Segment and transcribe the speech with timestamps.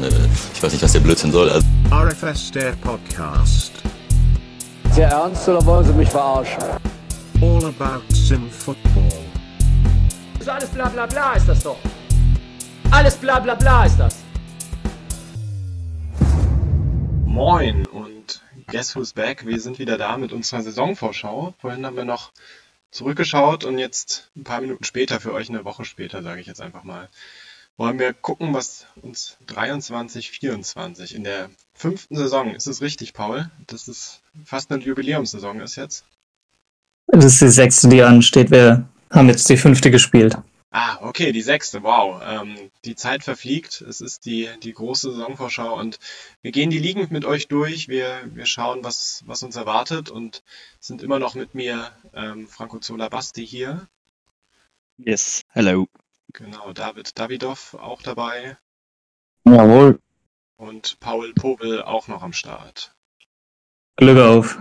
[0.00, 0.08] meine,
[0.54, 1.48] ich weiß nicht, was der Blödsinn soll.
[1.48, 3.72] Also RFS der Podcast.
[4.92, 6.62] Sehr ernst oder wollen Sie mich verarschen?
[7.40, 9.10] All about Sim Football.
[10.40, 11.78] So alles bla bla bla ist das doch.
[12.90, 14.16] Alles bla bla bla ist das.
[17.24, 19.46] Moin und Guess Who's Back?
[19.46, 21.54] Wir sind wieder da mit unserer Saisonvorschau.
[21.58, 22.32] Vorhin haben wir noch
[22.90, 26.60] zurückgeschaut und jetzt ein paar Minuten später, für euch eine Woche später, sage ich jetzt
[26.60, 27.08] einfach mal,
[27.76, 33.50] wollen wir gucken, was uns 23, 24 in der fünften Saison, ist es richtig, Paul,
[33.66, 36.04] dass es fast eine Jubiläumssaison ist jetzt?
[37.06, 38.50] Das ist die sechste, die ansteht.
[38.50, 40.36] Wir haben jetzt die fünfte gespielt.
[40.70, 42.20] Ah, okay, die sechste, wow.
[42.22, 43.80] Ähm, die Zeit verfliegt.
[43.80, 45.98] Es ist die, die große Saisonvorschau und
[46.42, 47.88] wir gehen die liegend mit euch durch.
[47.88, 50.42] Wir, wir schauen, was, was uns erwartet und
[50.80, 53.88] sind immer noch mit mir ähm, Franco Zola Basti hier.
[54.98, 55.86] Yes, hello.
[56.36, 58.58] Genau, David Davidov auch dabei
[59.46, 59.98] Jawohl.
[60.58, 62.94] und Paul Pobel auch noch am Start.
[63.96, 64.58] Glück auf.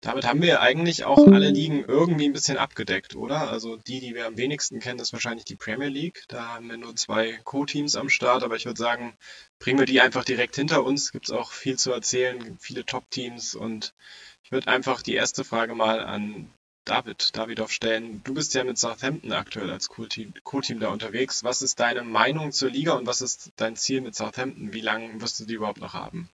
[0.00, 3.48] Damit haben wir eigentlich auch alle Ligen irgendwie ein bisschen abgedeckt, oder?
[3.48, 6.24] Also die, die wir am wenigsten kennen, ist wahrscheinlich die Premier League.
[6.26, 9.16] Da haben wir nur zwei Co-Teams am Start, aber ich würde sagen,
[9.60, 11.12] bringen wir die einfach direkt hinter uns.
[11.12, 13.94] Gibt es auch viel zu erzählen, viele Top-Teams und
[14.42, 16.52] ich würde einfach die erste Frage mal an
[16.86, 18.22] David, Davidov stellen.
[18.24, 21.42] Du bist ja mit Southampton aktuell als Co-Team Co-Team da unterwegs.
[21.42, 24.72] Was ist deine Meinung zur Liga und was ist dein Ziel mit Southampton?
[24.72, 26.30] Wie lange wirst du die überhaupt noch haben?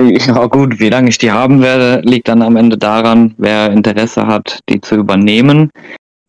[0.00, 4.26] Ja gut, wie lange ich die haben werde, liegt dann am Ende daran, wer Interesse
[4.26, 5.70] hat, die zu übernehmen.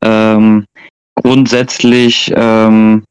[0.03, 0.65] Ähm,
[1.15, 3.03] grundsätzlich ähm,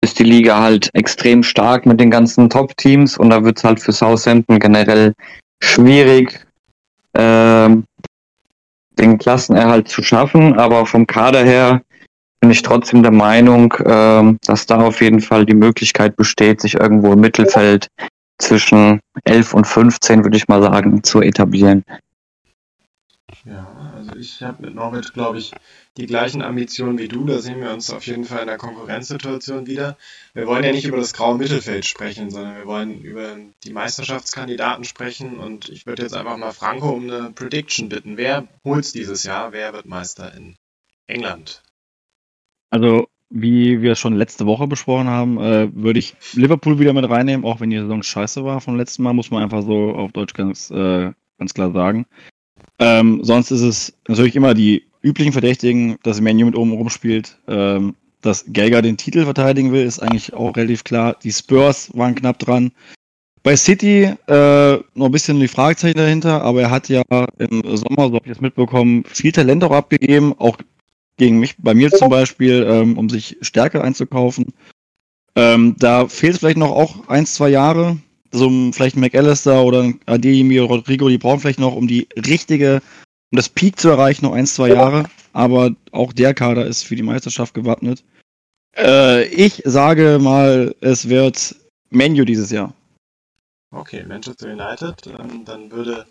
[0.00, 3.80] ist die Liga halt extrem stark mit den ganzen Top-Teams und da wird es halt
[3.80, 5.14] für Southampton generell
[5.62, 6.46] schwierig,
[7.14, 7.84] ähm,
[8.98, 10.58] den Klassenerhalt zu schaffen.
[10.58, 11.82] Aber vom Kader her
[12.40, 16.74] bin ich trotzdem der Meinung, ähm, dass da auf jeden Fall die Möglichkeit besteht, sich
[16.74, 17.88] irgendwo im Mittelfeld
[18.38, 21.84] zwischen 11 und 15, würde ich mal sagen, zu etablieren.
[23.44, 23.66] Ja,
[24.16, 25.52] ich habe mit Norwich, glaube ich,
[25.96, 27.24] die gleichen Ambitionen wie du.
[27.24, 29.96] Da sehen wir uns auf jeden Fall in der Konkurrenzsituation wieder.
[30.34, 34.84] Wir wollen ja nicht über das graue Mittelfeld sprechen, sondern wir wollen über die Meisterschaftskandidaten
[34.84, 35.38] sprechen.
[35.38, 38.16] Und ich würde jetzt einfach mal Franco um eine Prediction bitten.
[38.16, 39.52] Wer holt's dieses Jahr?
[39.52, 40.56] Wer wird Meister in
[41.06, 41.62] England?
[42.70, 47.44] Also, wie wir schon letzte Woche besprochen haben, äh, würde ich Liverpool wieder mit reinnehmen,
[47.44, 50.34] auch wenn die Saison scheiße war vom letzten Mal, muss man einfach so auf Deutsch
[50.34, 52.06] ganz, äh, ganz klar sagen.
[52.78, 57.38] Ähm, sonst ist es natürlich immer die üblichen Verdächtigen, dass Menu mit oben rumspielt.
[57.48, 61.16] Ähm, dass Geiger den Titel verteidigen will, ist eigentlich auch relativ klar.
[61.22, 62.72] Die Spurs waren knapp dran.
[63.42, 67.02] Bei City äh, noch ein bisschen die Fragezeichen dahinter, aber er hat ja
[67.38, 70.58] im Sommer, so habe ich das mitbekommen, viel Talent auch abgegeben, auch
[71.16, 74.52] gegen mich, bei mir zum Beispiel, ähm, um sich Stärke einzukaufen.
[75.36, 77.98] Ähm, da fehlt es vielleicht noch auch ein, zwei Jahre.
[78.30, 81.88] So ein- vielleicht ein McAllister oder ein Adeyemi oder Rodrigo, die brauchen vielleicht noch, um
[81.88, 82.82] die richtige,
[83.32, 85.04] um das Peak zu erreichen, noch ein, zwei Jahre.
[85.32, 88.04] Aber auch der Kader ist für die Meisterschaft gewappnet.
[88.76, 91.56] Äh, ich sage mal, es wird
[91.90, 92.74] Menu dieses Jahr.
[93.70, 95.06] Okay, Manchester United.
[95.06, 96.06] Ähm, dann würde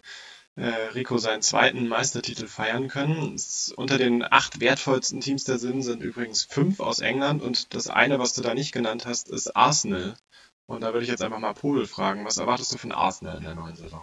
[0.55, 3.35] äh, Rico seinen zweiten Meistertitel feiern können.
[3.35, 7.87] Es, unter den acht wertvollsten Teams der Sinn sind übrigens fünf aus England und das
[7.87, 10.15] eine, was du da nicht genannt hast, ist Arsenal.
[10.67, 13.43] Und da würde ich jetzt einfach mal Pobel fragen, was erwartest du von Arsenal in
[13.43, 14.01] der neuen Saison?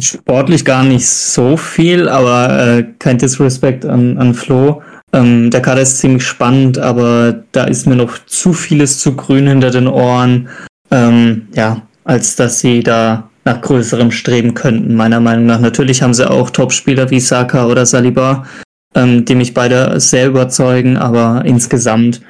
[0.00, 4.82] Sportlich gar nicht so viel, aber äh, kein Disrespect an, an Flo.
[5.12, 9.46] Ähm, der Kader ist ziemlich spannend, aber da ist mir noch zu vieles zu grün
[9.46, 10.48] hinter den Ohren,
[10.90, 15.60] ähm, ja, als dass sie da nach größerem streben könnten, meiner Meinung nach.
[15.60, 18.46] Natürlich haben sie auch Topspieler wie Saka oder Saliba,
[18.94, 22.22] ähm, die mich beide sehr überzeugen, aber insgesamt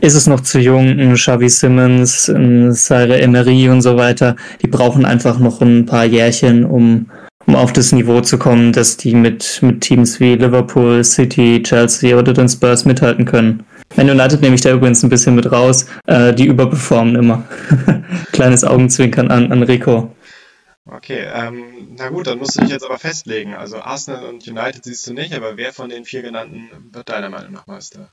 [0.00, 0.98] ist es noch zu jung.
[0.98, 6.04] Ein Xavi Simmons, ein Saire Emery und so weiter, die brauchen einfach noch ein paar
[6.04, 7.10] Jährchen, um,
[7.46, 12.18] um auf das Niveau zu kommen, dass die mit, mit Teams wie Liverpool, City, Chelsea
[12.18, 13.64] oder den Spurs mithalten können.
[13.96, 15.86] Man United nehme ich da übrigens ein bisschen mit raus.
[16.06, 17.44] Äh, die überperformen immer.
[18.32, 20.14] Kleines Augenzwinkern an, an Rico.
[20.86, 23.54] Okay, ähm, na gut, dann musst du dich jetzt aber festlegen.
[23.54, 27.30] Also Arsenal und United siehst du nicht, aber wer von den vier genannten wird deiner
[27.30, 28.12] Meinung nach Meister?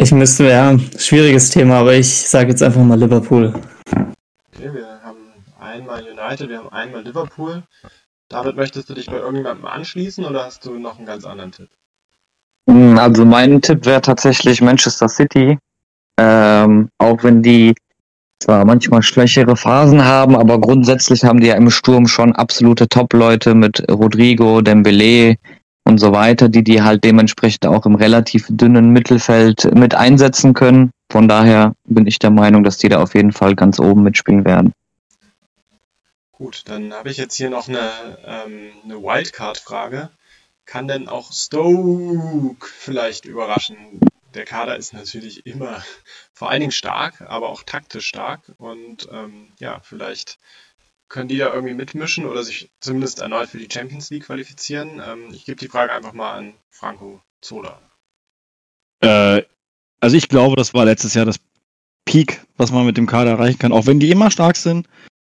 [0.00, 3.52] Ich müsste, ja, schwieriges Thema, aber ich sage jetzt einfach mal Liverpool.
[4.54, 5.18] Okay, wir haben
[5.58, 7.64] einmal United, wir haben einmal Liverpool.
[8.28, 11.68] David, möchtest du dich bei irgendjemandem anschließen oder hast du noch einen ganz anderen Tipp?
[12.66, 15.58] Mm, Also mein Tipp wäre tatsächlich Manchester City.
[16.20, 17.74] Ähm, auch wenn die
[18.40, 23.52] zwar manchmal schwächere Phasen haben, aber grundsätzlich haben die ja im Sturm schon absolute Top-Leute
[23.52, 25.38] mit Rodrigo, Dembele
[25.88, 30.90] und so weiter, die die halt dementsprechend auch im relativ dünnen Mittelfeld mit einsetzen können.
[31.10, 34.44] Von daher bin ich der Meinung, dass die da auf jeden Fall ganz oben mitspielen
[34.44, 34.72] werden.
[36.32, 37.90] Gut, dann habe ich jetzt hier noch eine,
[38.24, 40.10] ähm, eine Wildcard-Frage.
[40.66, 44.00] Kann denn auch Stoke vielleicht überraschen?
[44.34, 45.82] Der Kader ist natürlich immer
[46.34, 48.52] vor allen Dingen stark, aber auch taktisch stark.
[48.58, 50.38] Und ähm, ja, vielleicht
[51.08, 55.00] können die da irgendwie mitmischen oder sich zumindest erneut für die Champions League qualifizieren.
[55.04, 57.80] Ähm, ich gebe die Frage einfach mal an Franco Zola.
[59.00, 59.42] Äh,
[60.00, 61.40] also ich glaube, das war letztes Jahr das
[62.04, 64.88] Peak, was man mit dem Kader erreichen kann, auch wenn die immer stark sind.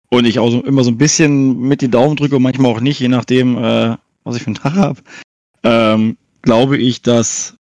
[0.09, 2.79] Und ich auch so, immer so ein bisschen mit die Daumen drücke und manchmal auch
[2.79, 5.01] nicht, je nachdem, äh, was ich für einen Tag habe.
[5.63, 7.57] Ähm, glaube ich, dass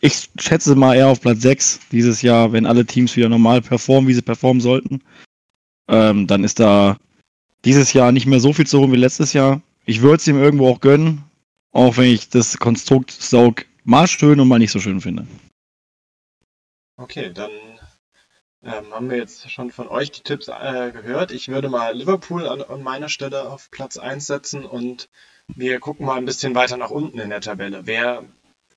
[0.00, 4.08] ich schätze mal eher auf Platz 6 dieses Jahr, wenn alle Teams wieder normal performen,
[4.08, 5.02] wie sie performen sollten.
[5.88, 6.96] Ähm, dann ist da
[7.64, 9.60] dieses Jahr nicht mehr so viel zu holen wie letztes Jahr.
[9.84, 11.24] Ich würde es ihm irgendwo auch gönnen,
[11.72, 15.26] auch wenn ich das Konstrukt Saug mal schön und mal nicht so schön finde.
[16.96, 17.50] Okay, dann
[18.62, 21.32] ähm, haben wir jetzt schon von euch die Tipps äh, gehört.
[21.32, 25.08] Ich würde mal Liverpool an, an, meiner Stelle auf Platz 1 setzen und
[25.48, 27.86] wir gucken mal ein bisschen weiter nach unten in der Tabelle.
[27.86, 28.24] Wer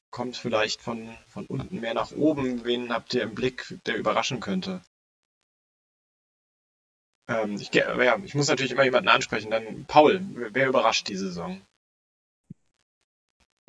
[0.10, 2.64] kommt vielleicht von, von unten mehr nach oben?
[2.64, 4.82] Wen habt ihr im Blick, der überraschen könnte?
[7.28, 9.52] Ähm, ich, ja, ich muss natürlich immer jemanden ansprechen.
[9.52, 10.22] Dann Paul,
[10.52, 11.62] wer überrascht die Saison?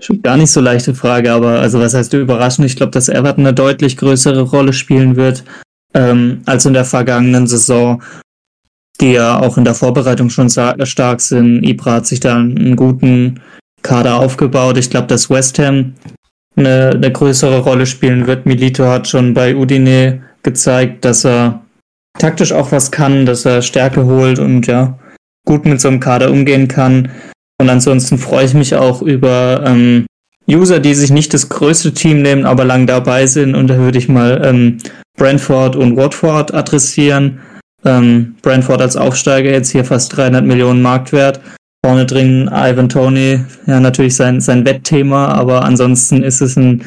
[0.00, 2.64] Schon gar nicht so leichte Frage, aber also was heißt du überraschen?
[2.64, 5.44] Ich glaube, dass Everton eine deutlich größere Rolle spielen wird
[5.94, 8.02] ähm, als in der vergangenen Saison,
[9.00, 11.62] die ja auch in der Vorbereitung schon stark sind.
[11.62, 13.40] Ibra hat sich da einen guten
[13.82, 14.78] Kader aufgebaut.
[14.78, 15.94] Ich glaube, dass West Ham
[16.56, 18.46] eine, eine größere Rolle spielen wird.
[18.46, 21.63] Milito hat schon bei Udine gezeigt, dass er
[22.18, 24.98] taktisch auch was kann, dass er Stärke holt und ja,
[25.46, 27.10] gut mit so einem Kader umgehen kann.
[27.60, 30.06] Und ansonsten freue ich mich auch über ähm,
[30.48, 33.54] User, die sich nicht das größte Team nehmen, aber lang dabei sind.
[33.54, 34.78] Und da würde ich mal ähm,
[35.16, 37.40] Brentford und Watford adressieren.
[37.84, 41.40] Ähm, Brentford als Aufsteiger jetzt hier fast 300 Millionen Marktwert.
[41.84, 46.82] Vorne drin Ivan Tony, ja natürlich sein, sein Wettthema, aber ansonsten ist es ein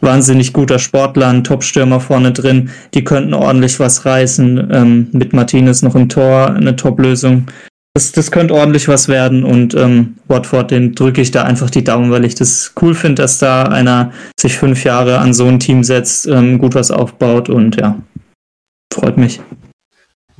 [0.00, 2.70] wahnsinnig guter Sportler, ein Top-Stürmer vorne drin.
[2.94, 4.68] Die könnten ordentlich was reißen.
[4.72, 7.46] Ähm, mit Martinez noch im Tor eine Top-Lösung.
[7.94, 11.82] Das, das könnte ordentlich was werden und ähm, Watford, den drücke ich da einfach die
[11.82, 15.58] Daumen, weil ich das cool finde, dass da einer sich fünf Jahre an so ein
[15.58, 18.00] Team setzt, ähm, gut was aufbaut und ja,
[18.94, 19.40] freut mich.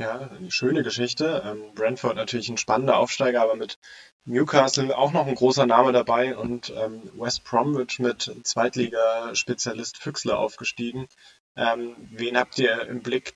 [0.01, 1.43] Ja, eine schöne Geschichte.
[1.45, 3.79] Ähm, Brentford natürlich ein spannender Aufsteiger, aber mit
[4.25, 11.07] Newcastle auch noch ein großer Name dabei und ähm, West Bromwich mit Zweitligaspezialist Füchsler aufgestiegen.
[11.55, 13.35] Ähm, wen habt ihr im Blick,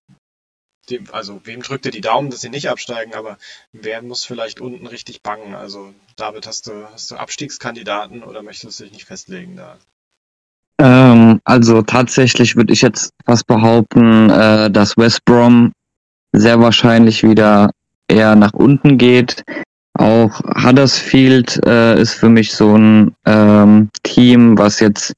[0.89, 3.37] dem, also wem drückt ihr die Daumen, dass sie nicht absteigen, aber
[3.73, 5.55] wer muss vielleicht unten richtig bangen?
[5.55, 9.77] Also David, hast du, hast du Abstiegskandidaten oder möchtest du dich nicht festlegen da?
[10.81, 15.71] Ähm, also tatsächlich würde ich jetzt fast behaupten, äh, dass West Brom
[16.35, 17.71] sehr wahrscheinlich wieder
[18.09, 19.43] eher nach unten geht.
[19.95, 25.15] Auch Huddersfield äh, ist für mich so ein ähm, Team, was jetzt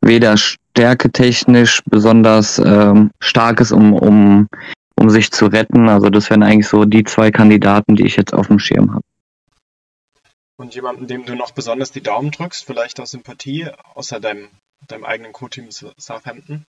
[0.00, 4.48] weder stärketechnisch besonders ähm, stark ist, um, um
[4.96, 5.88] um sich zu retten.
[5.88, 9.04] Also das wären eigentlich so die zwei Kandidaten, die ich jetzt auf dem Schirm habe.
[10.56, 14.48] Und jemanden, dem du noch besonders die Daumen drückst, vielleicht aus Sympathie, außer deinem,
[14.86, 16.64] deinem eigenen Co-Team Southampton?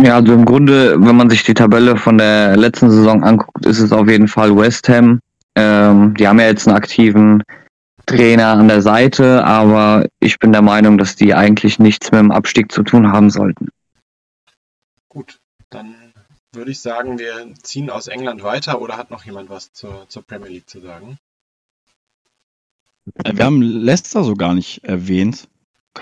[0.00, 3.80] Ja, also im Grunde, wenn man sich die Tabelle von der letzten Saison anguckt, ist
[3.80, 5.20] es auf jeden Fall West Ham.
[5.56, 7.42] Ähm, die haben ja jetzt einen aktiven
[8.06, 12.30] Trainer an der Seite, aber ich bin der Meinung, dass die eigentlich nichts mit dem
[12.30, 13.68] Abstieg zu tun haben sollten.
[15.08, 15.94] Gut, dann
[16.52, 20.22] würde ich sagen, wir ziehen aus England weiter oder hat noch jemand was zur, zur
[20.22, 21.18] Premier League zu sagen?
[23.24, 25.48] Äh, wir haben Leicester so gar nicht erwähnt.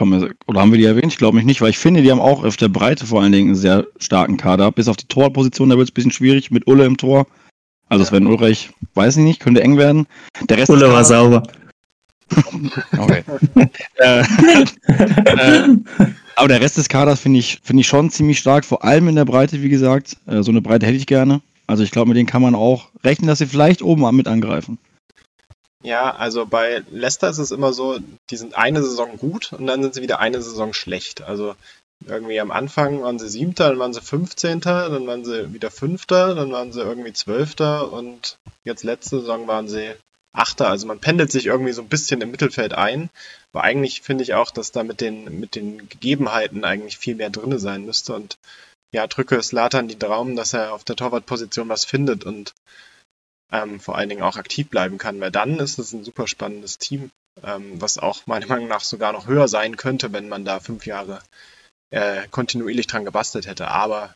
[0.01, 1.13] Oder haben wir die erwähnt?
[1.13, 3.49] Ich glaube nicht, weil ich finde, die haben auch auf der Breite vor allen Dingen
[3.49, 4.73] einen sehr starken Kader.
[4.73, 7.27] Bis auf die Torposition, da wird es ein bisschen schwierig mit Ulle im Tor.
[7.89, 8.11] Also ja.
[8.11, 10.07] Sven Ulreich, weiß ich nicht, könnte eng werden.
[10.49, 11.43] Der Rest Ulle war sauber.
[12.99, 13.23] okay.
[13.97, 15.77] äh, äh,
[16.35, 19.15] aber der Rest des Kaders finde ich, finde ich schon ziemlich stark, vor allem in
[19.15, 20.17] der Breite, wie gesagt.
[20.27, 21.41] Äh, so eine Breite hätte ich gerne.
[21.67, 24.79] Also ich glaube, mit denen kann man auch rechnen, dass sie vielleicht oben mit angreifen.
[25.83, 27.99] Ja, also bei Leicester ist es immer so,
[28.31, 31.23] die sind eine Saison gut und dann sind sie wieder eine Saison schlecht.
[31.23, 31.55] Also
[32.05, 36.35] irgendwie am Anfang waren sie Siebter, dann waren sie Fünfzehnter, dann waren sie wieder Fünfter,
[36.35, 39.93] dann waren sie irgendwie Zwölfter und jetzt letzte Saison waren sie
[40.33, 40.69] Achter.
[40.69, 43.09] Also man pendelt sich irgendwie so ein bisschen im Mittelfeld ein.
[43.53, 47.31] Aber eigentlich finde ich auch, dass da mit den, mit den Gegebenheiten eigentlich viel mehr
[47.31, 48.15] drin sein müsste.
[48.15, 48.37] Und
[48.93, 52.55] ja, drücke Slatan die Daumen, dass er auf der Torwartposition was findet und
[53.53, 56.79] ähm, vor allen Dingen auch aktiv bleiben kann, weil dann ist es ein super spannendes
[56.79, 57.11] Team.
[57.43, 60.87] ähm, was auch meiner Meinung nach sogar noch höher sein könnte, wenn man da fünf
[60.87, 61.23] Jahre
[61.91, 63.69] äh, kontinuierlich dran gebastelt hätte.
[63.69, 64.15] Aber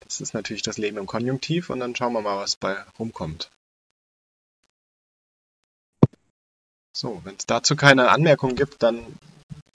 [0.00, 3.50] das ist natürlich das Leben im Konjunktiv und dann schauen wir mal, was bei rumkommt.
[6.96, 9.04] So, wenn es dazu keine Anmerkungen gibt, dann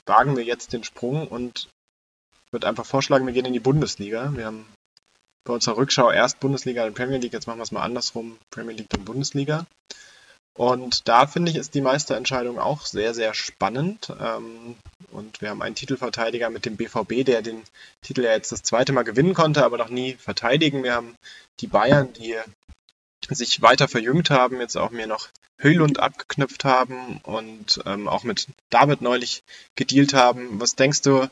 [0.06, 1.70] wagen wir jetzt den Sprung und
[2.52, 4.36] würde einfach vorschlagen, wir gehen in die Bundesliga.
[4.36, 4.66] Wir haben
[5.44, 8.76] bei unserer Rückschau erst Bundesliga und Premier League, jetzt machen wir es mal andersrum, Premier
[8.76, 9.66] League und Bundesliga.
[10.56, 14.14] Und da finde ich, ist die Meisterentscheidung auch sehr, sehr spannend.
[14.22, 14.76] Ähm,
[15.12, 17.64] und wir haben einen Titelverteidiger mit dem BVB, der den
[18.02, 20.84] Titel ja jetzt das zweite Mal gewinnen konnte, aber noch nie verteidigen.
[20.84, 21.16] Wir haben
[21.60, 22.36] die Bayern, die
[23.30, 28.48] sich weiter verjüngt haben, jetzt auch mir noch Höhlund abgeknüpft haben und ähm, auch mit
[28.70, 29.44] David neulich
[29.76, 30.60] gedealt haben.
[30.60, 31.30] Was denkst du,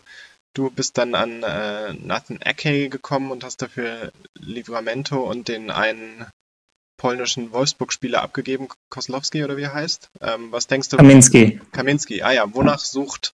[0.53, 6.25] Du bist dann an äh, Nathan Ake gekommen und hast dafür Livramento und den einen
[6.97, 10.09] polnischen Wolfsburg-Spieler abgegeben, Koslowski oder wie er heißt.
[10.21, 10.97] Ähm, was denkst du?
[10.97, 11.59] Kaminski.
[11.71, 13.33] Kaminski, ah ja, wonach sucht,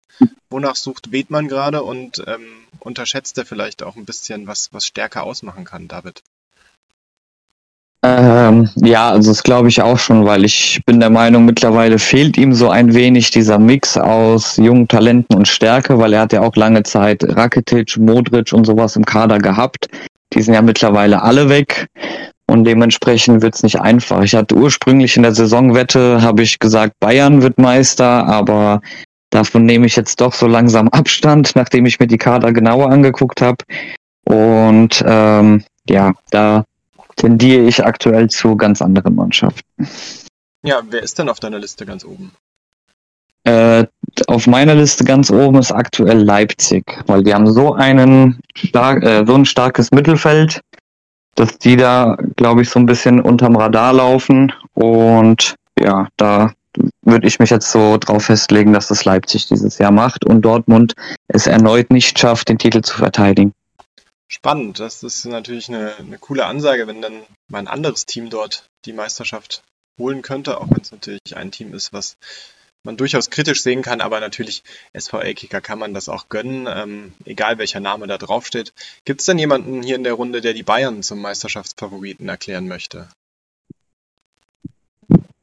[0.50, 2.46] wonach sucht Wedmann gerade und ähm,
[2.78, 6.22] unterschätzt er vielleicht auch ein bisschen, was, was Stärke ausmachen kann, David?
[8.08, 12.36] Ähm, ja, also das glaube ich auch schon, weil ich bin der Meinung, mittlerweile fehlt
[12.36, 16.42] ihm so ein wenig dieser Mix aus jungen Talenten und Stärke, weil er hat ja
[16.42, 19.88] auch lange Zeit Rakitic, Modric und sowas im Kader gehabt.
[20.32, 21.88] Die sind ja mittlerweile alle weg
[22.46, 24.22] und dementsprechend wird es nicht einfach.
[24.22, 28.82] Ich hatte ursprünglich in der Saisonwette, habe ich gesagt, Bayern wird Meister, aber
[29.30, 33.42] davon nehme ich jetzt doch so langsam Abstand, nachdem ich mir die Kader genauer angeguckt
[33.42, 33.64] habe.
[34.28, 36.64] Und ähm, ja, da
[37.16, 39.88] tendiere ich aktuell zu ganz anderen Mannschaften.
[40.62, 42.32] Ja, wer ist denn auf deiner Liste ganz oben?
[43.44, 43.86] Äh,
[44.26, 49.24] auf meiner Liste ganz oben ist aktuell Leipzig, weil die haben so einen stark, äh,
[49.24, 50.60] so ein starkes Mittelfeld,
[51.36, 54.52] dass die da, glaube ich, so ein bisschen unterm Radar laufen.
[54.74, 56.52] Und ja, da
[57.02, 60.94] würde ich mich jetzt so drauf festlegen, dass das Leipzig dieses Jahr macht und Dortmund
[61.28, 63.52] es erneut nicht schafft, den Titel zu verteidigen.
[64.28, 68.68] Spannend, das ist natürlich eine, eine coole Ansage, wenn dann mal ein anderes Team dort
[68.84, 69.62] die Meisterschaft
[69.98, 72.16] holen könnte, auch wenn es natürlich ein Team ist, was
[72.82, 74.62] man durchaus kritisch sehen kann, aber natürlich
[74.96, 78.72] SVL-Kicker kann man das auch gönnen, ähm, egal welcher Name da draufsteht.
[79.04, 83.08] Gibt es denn jemanden hier in der Runde, der die Bayern zum Meisterschaftsfavoriten erklären möchte?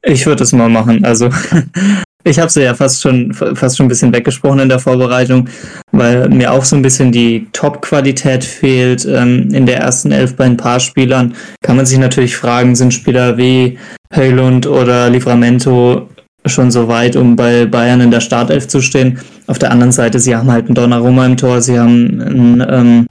[0.02, 1.04] Ich würde es mal machen.
[1.04, 1.30] Also
[2.26, 5.48] Ich habe sie ja fast schon, fast schon ein bisschen weggesprochen in der Vorbereitung,
[5.92, 9.04] weil mir auch so ein bisschen die Top-Qualität fehlt.
[9.04, 12.94] Ähm, in der ersten Elf bei ein paar Spielern kann man sich natürlich fragen, sind
[12.94, 13.78] Spieler wie
[14.10, 16.08] Heylund oder Livramento
[16.46, 19.18] schon so weit, um bei Bayern in der Startelf zu stehen.
[19.46, 23.06] Auf der anderen Seite, sie haben halt einen Donnarumma im Tor, sie haben einen ähm,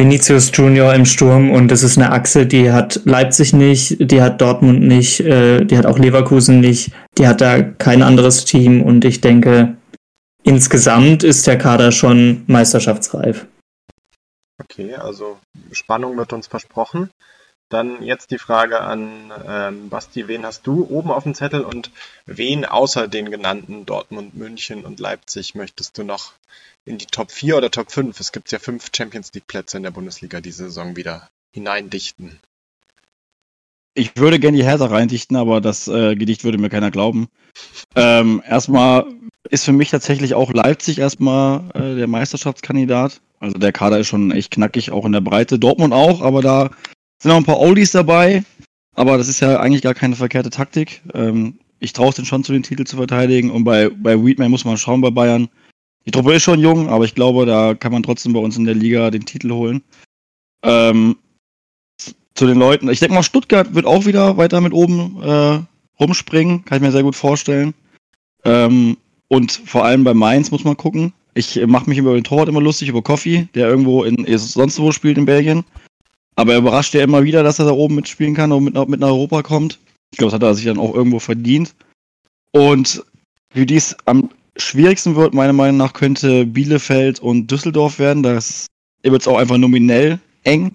[0.00, 4.40] Vinicius Junior im Sturm und das ist eine Achse, die hat Leipzig nicht, die hat
[4.40, 9.04] Dortmund nicht, äh, die hat auch Leverkusen nicht, die hat da kein anderes Team und
[9.04, 9.76] ich denke,
[10.42, 13.46] insgesamt ist der Kader schon meisterschaftsreif.
[14.58, 15.38] Okay, also
[15.70, 17.10] Spannung wird uns versprochen.
[17.68, 21.90] Dann jetzt die Frage an ähm, Basti, wen hast du oben auf dem Zettel und
[22.24, 26.32] wen außer den genannten Dortmund, München und Leipzig möchtest du noch
[26.84, 28.18] in die Top 4 oder Top 5?
[28.18, 32.40] Es gibt ja fünf Champions League Plätze in der Bundesliga diese Saison wieder hineindichten.
[33.94, 37.28] Ich würde gerne die Hertha reindichten, aber das äh, Gedicht würde mir keiner glauben.
[37.96, 39.06] Ähm, erstmal
[39.48, 43.20] ist für mich tatsächlich auch Leipzig erstmal äh, der Meisterschaftskandidat.
[43.40, 45.58] Also der Kader ist schon echt knackig, auch in der Breite.
[45.58, 46.70] Dortmund auch, aber da
[47.20, 48.44] sind auch ein paar Oldies dabei,
[48.94, 51.02] aber das ist ja eigentlich gar keine verkehrte Taktik.
[51.14, 54.50] Ähm, ich traue es den schon zu den Titel zu verteidigen und bei, bei Weedman
[54.50, 55.48] muss man schauen bei Bayern.
[56.06, 58.64] Die Truppe ist schon jung, aber ich glaube, da kann man trotzdem bei uns in
[58.64, 59.82] der Liga den Titel holen.
[60.62, 61.16] Ähm,
[62.34, 65.60] zu den Leuten, ich denke mal, Stuttgart wird auch wieder weiter mit oben äh,
[66.00, 67.74] rumspringen, kann ich mir sehr gut vorstellen.
[68.44, 68.96] Ähm,
[69.28, 71.12] und vor allem bei Mainz muss man gucken.
[71.34, 74.90] Ich mache mich über den Torwart immer lustig, über Coffee, der irgendwo in sonst wo
[74.90, 75.64] spielt in Belgien.
[76.34, 79.00] Aber er überrascht ja immer wieder, dass er da oben mitspielen kann und mit, mit
[79.00, 79.78] nach Europa kommt.
[80.10, 81.74] Ich glaube, das hat er sich dann auch irgendwo verdient.
[82.52, 83.04] Und
[83.52, 84.30] wie dies am
[84.60, 88.22] schwierigsten wird, meiner Meinung nach, könnte Bielefeld und Düsseldorf werden.
[88.22, 90.72] Da wird es auch einfach nominell eng.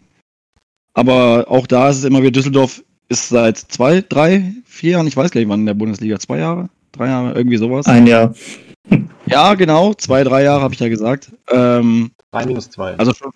[0.94, 5.18] Aber auch da ist es immer wieder, Düsseldorf ist seit zwei, drei, vier Jahren, ich
[5.18, 7.86] weiß gar nicht wann in der Bundesliga, zwei Jahre, drei Jahre, irgendwie sowas.
[7.86, 8.34] Ein Jahr.
[9.26, 11.32] Ja, genau, zwei, drei Jahre habe ich ja gesagt.
[11.52, 12.96] Ähm, Drei minus zwei.
[12.98, 13.32] also schon,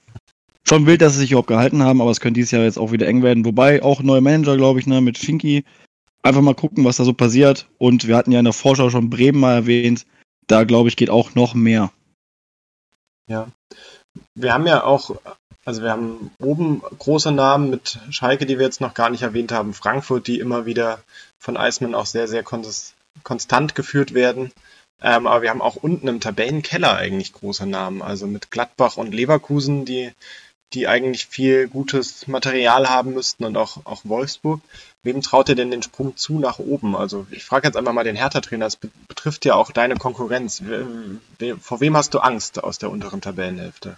[0.63, 2.91] schon wild, dass sie sich überhaupt gehalten haben, aber es könnte dieses Jahr jetzt auch
[2.91, 3.46] wieder eng werden.
[3.46, 5.63] Wobei auch neuer Manager, glaube ich, ne, mit Finky.
[6.22, 7.68] Einfach mal gucken, was da so passiert.
[7.77, 10.06] Und wir hatten ja in der Vorschau schon Bremen mal erwähnt.
[10.50, 11.91] Da, glaube ich, geht auch noch mehr.
[13.27, 13.48] Ja.
[14.34, 15.15] Wir haben ja auch,
[15.63, 19.51] also wir haben oben große Namen mit Schalke, die wir jetzt noch gar nicht erwähnt
[19.51, 19.75] haben.
[19.75, 21.03] Frankfurt, die immer wieder
[21.38, 24.51] von Eismann auch sehr, sehr konstant geführt werden.
[25.01, 28.01] Ähm, aber wir haben auch unten im Tabellenkeller eigentlich große Namen.
[28.01, 30.12] Also mit Gladbach und Leverkusen, die,
[30.74, 34.62] die eigentlich viel gutes Material haben müssten und auch, auch Wolfsburg.
[35.02, 36.96] Wem traut ihr denn den Sprung zu nach oben?
[36.96, 40.62] Also ich frage jetzt einfach mal den Hertha-Trainer, das betrifft ja auch deine Konkurrenz.
[41.62, 43.98] Vor wem hast du Angst aus der unteren Tabellenhälfte?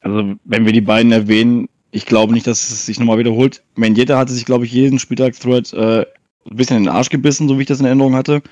[0.00, 3.62] Also wenn wir die beiden erwähnen, ich glaube nicht, dass es sich nochmal wiederholt.
[3.74, 6.06] Mendieta hatte sich, glaube ich, jeden Spieltag-Thread äh,
[6.50, 8.42] ein bisschen in den Arsch gebissen, so wie ich das in Erinnerung hatte.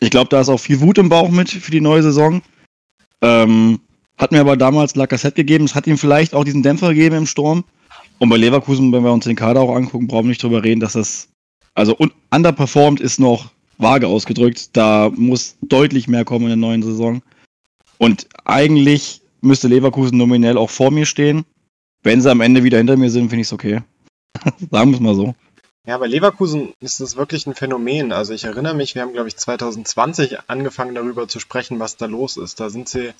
[0.00, 2.42] Ich glaube, da ist auch viel Wut im Bauch mit für die neue Saison.
[3.22, 3.80] Ähm,
[4.20, 5.64] hat mir aber damals Lacassette gegeben.
[5.64, 7.64] Es hat ihm vielleicht auch diesen Dämpfer gegeben im Sturm.
[8.18, 10.80] Und bei Leverkusen, wenn wir uns den Kader auch angucken, brauchen wir nicht drüber reden,
[10.80, 11.28] dass das,
[11.74, 11.96] also
[12.30, 14.76] underperformed ist noch vage ausgedrückt.
[14.76, 17.22] Da muss deutlich mehr kommen in der neuen Saison.
[17.96, 21.46] Und eigentlich müsste Leverkusen nominell auch vor mir stehen.
[22.02, 23.80] Wenn sie am Ende wieder hinter mir sind, finde ich es okay.
[24.70, 25.34] Sagen wir es mal so.
[25.86, 28.12] Ja, bei Leverkusen ist das wirklich ein Phänomen.
[28.12, 32.04] Also ich erinnere mich, wir haben, glaube ich, 2020 angefangen darüber zu sprechen, was da
[32.04, 32.60] los ist.
[32.60, 33.14] Da sind sie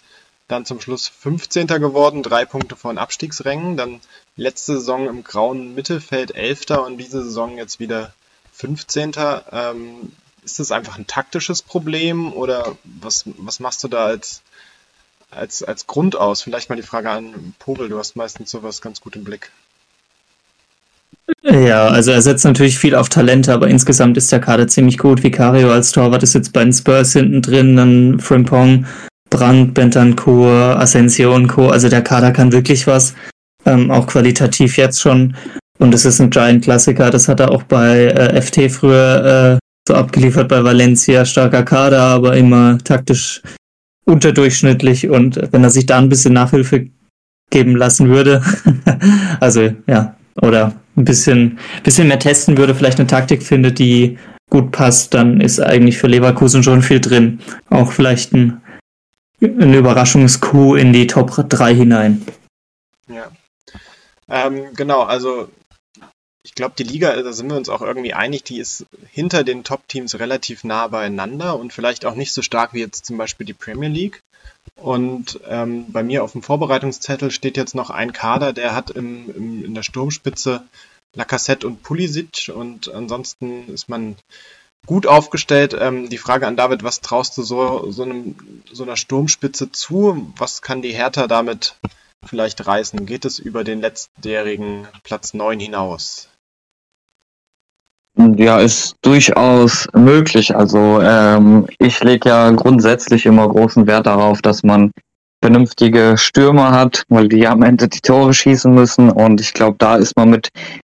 [0.51, 1.67] dann zum Schluss 15.
[1.67, 3.77] geworden, drei Punkte vor den Abstiegsrängen.
[3.77, 4.01] Dann
[4.37, 6.71] letzte Saison im grauen Mittelfeld 11.
[6.87, 8.13] und diese Saison jetzt wieder
[8.53, 9.13] 15.
[9.53, 10.13] Ähm,
[10.45, 14.43] ist das einfach ein taktisches Problem oder was, was machst du da als,
[15.31, 16.43] als, als Grund aus?
[16.43, 19.51] Vielleicht mal die Frage an Pobel, du hast meistens sowas ganz gut im Blick.
[21.43, 25.23] Ja, also er setzt natürlich viel auf Talente, aber insgesamt ist der Kader ziemlich gut.
[25.23, 28.87] Vicario als Torwart ist jetzt bei den Spurs hinten drin, dann Frimpong,
[29.31, 31.69] Brandt, Bentancur, Asensio und Co.
[31.69, 33.15] Also der Kader kann wirklich was,
[33.65, 35.35] ähm, auch qualitativ jetzt schon.
[35.79, 39.59] Und es ist ein Giant-Klassiker, das hat er auch bei äh, FT früher äh,
[39.89, 41.25] so abgeliefert bei Valencia.
[41.25, 43.41] Starker Kader, aber immer taktisch
[44.05, 45.09] unterdurchschnittlich.
[45.09, 46.89] Und wenn er sich da ein bisschen Nachhilfe
[47.51, 48.43] geben lassen würde,
[49.41, 54.19] also ja, oder ein bisschen, bisschen mehr testen würde, vielleicht eine Taktik findet, die
[54.51, 57.39] gut passt, dann ist eigentlich für Leverkusen schon viel drin.
[57.71, 58.60] Auch vielleicht ein,
[59.41, 62.27] ein Überraschungskuh in die Top 3 hinein.
[63.09, 63.31] Ja.
[64.29, 65.49] Ähm, genau, also
[66.43, 69.65] ich glaube, die Liga, da sind wir uns auch irgendwie einig, die ist hinter den
[69.65, 73.55] Top-Teams relativ nah beieinander und vielleicht auch nicht so stark wie jetzt zum Beispiel die
[73.55, 74.21] Premier League.
[74.77, 79.35] Und ähm, bei mir auf dem Vorbereitungszettel steht jetzt noch ein Kader, der hat im,
[79.35, 80.63] im, in der Sturmspitze
[81.15, 84.17] Lacassette und Pulisic und ansonsten ist man
[84.87, 85.77] gut aufgestellt.
[85.79, 88.35] Ähm, die Frage an David, was traust du so, so, einem,
[88.73, 90.33] so einer Sturmspitze zu?
[90.37, 91.77] Was kann die Hertha damit
[92.25, 93.07] vielleicht reißen?
[93.07, 96.29] Geht es über den letztjährigen Platz 9 hinaus?
[98.37, 100.55] Ja, ist durchaus möglich.
[100.55, 104.91] Also ähm, ich lege ja grundsätzlich immer großen Wert darauf, dass man
[105.43, 109.11] vernünftige Stürmer hat, weil die am Ende die Tore schießen müssen.
[109.11, 110.51] Und ich glaube, da ist man mit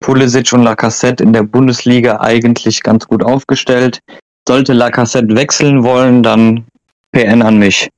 [0.04, 4.00] Pulisic und Lacassette in der Bundesliga eigentlich ganz gut aufgestellt.
[4.46, 6.66] Sollte Lacassette wechseln wollen, dann
[7.14, 7.90] PN an mich.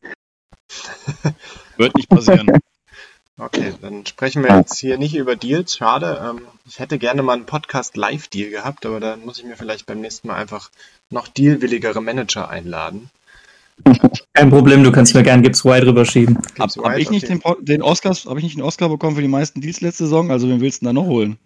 [1.77, 2.59] Wird nicht passieren.
[3.39, 5.77] Okay, dann sprechen wir jetzt hier nicht über Deals.
[5.77, 6.21] Schade.
[6.23, 9.99] Ähm, ich hätte gerne mal einen Podcast-Live-Deal gehabt, aber da muss ich mir vielleicht beim
[9.99, 10.69] nächsten Mal einfach
[11.09, 13.09] noch dealwilligere Manager einladen.
[14.33, 16.37] Kein Problem, du kannst mir gerne Gibbs White rüberschieben.
[16.59, 17.55] Habe hab ich, nicht okay.
[17.57, 20.29] den, den Oscars, hab ich nicht den Oscar bekommen für die meisten Deals letzte Saison?
[20.29, 21.39] Also wen willst du denn da noch holen?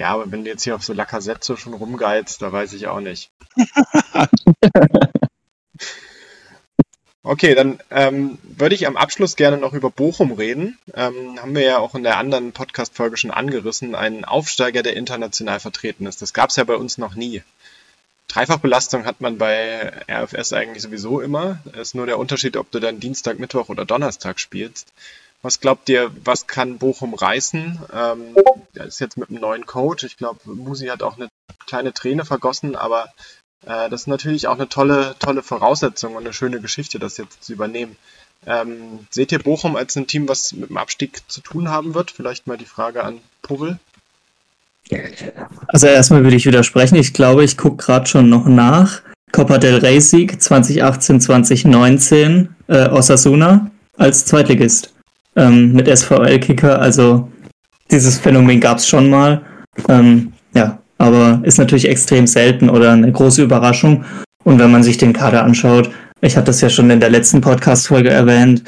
[0.00, 3.00] Ja, aber wenn du jetzt hier auf so Lacazette schon rumgeizt, da weiß ich auch
[3.00, 3.30] nicht.
[7.22, 10.78] Okay, dann ähm, würde ich am Abschluss gerne noch über Bochum reden.
[10.94, 13.94] Ähm, haben wir ja auch in der anderen Podcast-Folge schon angerissen.
[13.94, 16.22] Ein Aufsteiger, der international vertreten ist.
[16.22, 17.42] Das gab es ja bei uns noch nie.
[18.28, 21.58] Dreifachbelastung hat man bei RFS eigentlich sowieso immer.
[21.74, 24.90] Es ist nur der Unterschied, ob du dann Dienstag, Mittwoch oder Donnerstag spielst.
[25.42, 27.78] Was glaubt ihr, was kann Bochum reißen?
[27.94, 28.36] Ähm,
[28.74, 30.04] ist jetzt mit einem neuen Coach.
[30.04, 31.28] Ich glaube, Musi hat auch eine
[31.66, 33.06] kleine Träne vergossen, aber
[33.64, 37.42] äh, das ist natürlich auch eine tolle, tolle Voraussetzung und eine schöne Geschichte, das jetzt
[37.42, 37.96] zu übernehmen.
[38.46, 42.10] Ähm, seht ihr Bochum als ein Team, was mit dem Abstieg zu tun haben wird?
[42.10, 43.78] Vielleicht mal die Frage an Powell.
[45.68, 46.96] Also erstmal würde ich widersprechen.
[46.96, 49.02] Ich glaube, ich gucke gerade schon noch nach.
[49.32, 54.92] Copa del Rey Sieg 2018, 2019, äh, Osasuna als Zweitligist
[55.40, 56.78] ähm, mit SVL-Kicker.
[56.78, 57.28] Also
[57.90, 59.42] dieses Phänomen gab es schon mal.
[59.88, 64.04] Ähm, ja, aber ist natürlich extrem selten oder eine große Überraschung.
[64.44, 67.40] Und wenn man sich den Kader anschaut, ich hatte das ja schon in der letzten
[67.40, 68.62] Podcast-Folge erwähnt,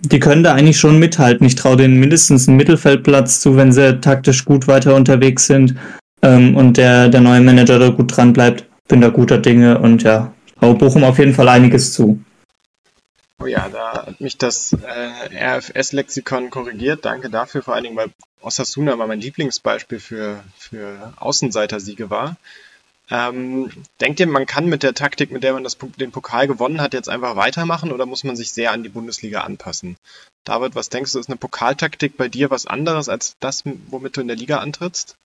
[0.00, 1.46] die können da eigentlich schon mithalten.
[1.46, 5.74] Ich traue denen mindestens einen Mittelfeldplatz zu, wenn sie taktisch gut weiter unterwegs sind
[6.22, 8.64] ähm, und der, der neue Manager da gut dran bleibt.
[8.88, 12.18] Bin da guter Dinge und ja, hau Bochum auf jeden Fall einiges zu.
[13.40, 17.04] Oh ja, da hat mich das äh, RFS-Lexikon korrigiert.
[17.04, 22.36] Danke dafür, vor allen Dingen, weil Osasuna mal mein Lieblingsbeispiel für, für Außenseitersiege war.
[23.10, 23.70] Ähm,
[24.00, 26.92] denkt ihr, man kann mit der Taktik, mit der man das, den Pokal gewonnen hat,
[26.94, 29.96] jetzt einfach weitermachen oder muss man sich sehr an die Bundesliga anpassen?
[30.44, 34.20] David, was denkst du, ist eine Pokaltaktik bei dir was anderes als das, womit du
[34.20, 35.16] in der Liga antrittst?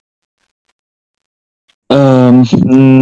[1.93, 2.41] Ähm,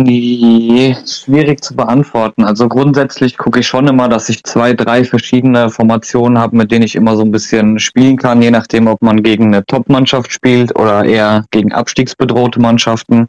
[0.04, 2.44] nee, schwierig zu beantworten.
[2.44, 6.84] Also grundsätzlich gucke ich schon immer, dass ich zwei, drei verschiedene Formationen habe, mit denen
[6.84, 10.78] ich immer so ein bisschen spielen kann, je nachdem, ob man gegen eine Top-Mannschaft spielt
[10.78, 13.28] oder eher gegen abstiegsbedrohte Mannschaften.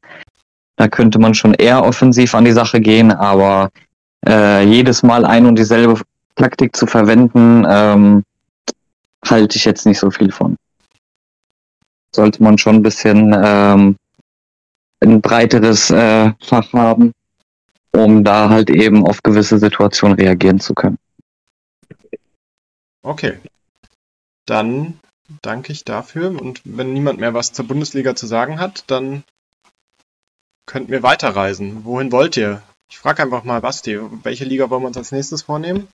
[0.74, 3.70] Da könnte man schon eher offensiv an die Sache gehen, aber
[4.26, 6.00] äh, jedes Mal ein und dieselbe
[6.34, 8.24] Taktik zu verwenden, ähm,
[9.24, 10.56] halte ich jetzt nicht so viel von.
[12.12, 13.96] Sollte man schon ein bisschen ähm,
[15.02, 17.12] ein breiteres äh, Fach haben,
[17.92, 20.98] um da halt eben auf gewisse Situationen reagieren zu können.
[23.02, 23.38] Okay.
[24.46, 24.98] Dann
[25.42, 26.28] danke ich dafür.
[26.40, 29.24] Und wenn niemand mehr was zur Bundesliga zu sagen hat, dann
[30.66, 31.84] könnten wir weiterreisen.
[31.84, 32.62] Wohin wollt ihr?
[32.88, 35.88] Ich frage einfach mal Basti, welche Liga wollen wir uns als nächstes vornehmen?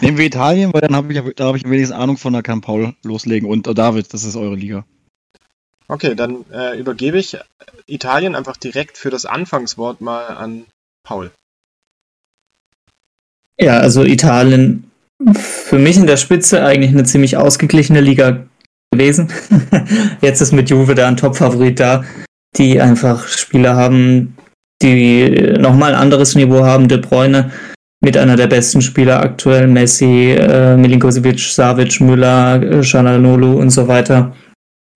[0.00, 2.60] Nehmen wir Italien, weil dann habe ich, da hab ich wenigstens Ahnung von, da kann
[2.60, 3.48] Paul loslegen.
[3.48, 4.84] Und äh, David, das ist eure Liga.
[5.88, 7.36] Okay, dann äh, übergebe ich
[7.86, 10.64] Italien einfach direkt für das Anfangswort mal an
[11.02, 11.30] Paul.
[13.58, 14.90] Ja, also Italien
[15.34, 18.44] für mich in der Spitze eigentlich eine ziemlich ausgeglichene Liga
[18.90, 19.30] gewesen.
[20.20, 22.04] Jetzt ist mit Juve da ein Top-Favorit da,
[22.56, 24.36] die einfach Spieler haben,
[24.82, 26.88] die nochmal ein anderes Niveau haben.
[26.88, 27.52] De Bruyne
[28.00, 33.88] mit einer der besten Spieler aktuell, Messi, äh, Milinkovic, Savic, Müller, äh, Shalanolu und so
[33.88, 34.34] weiter.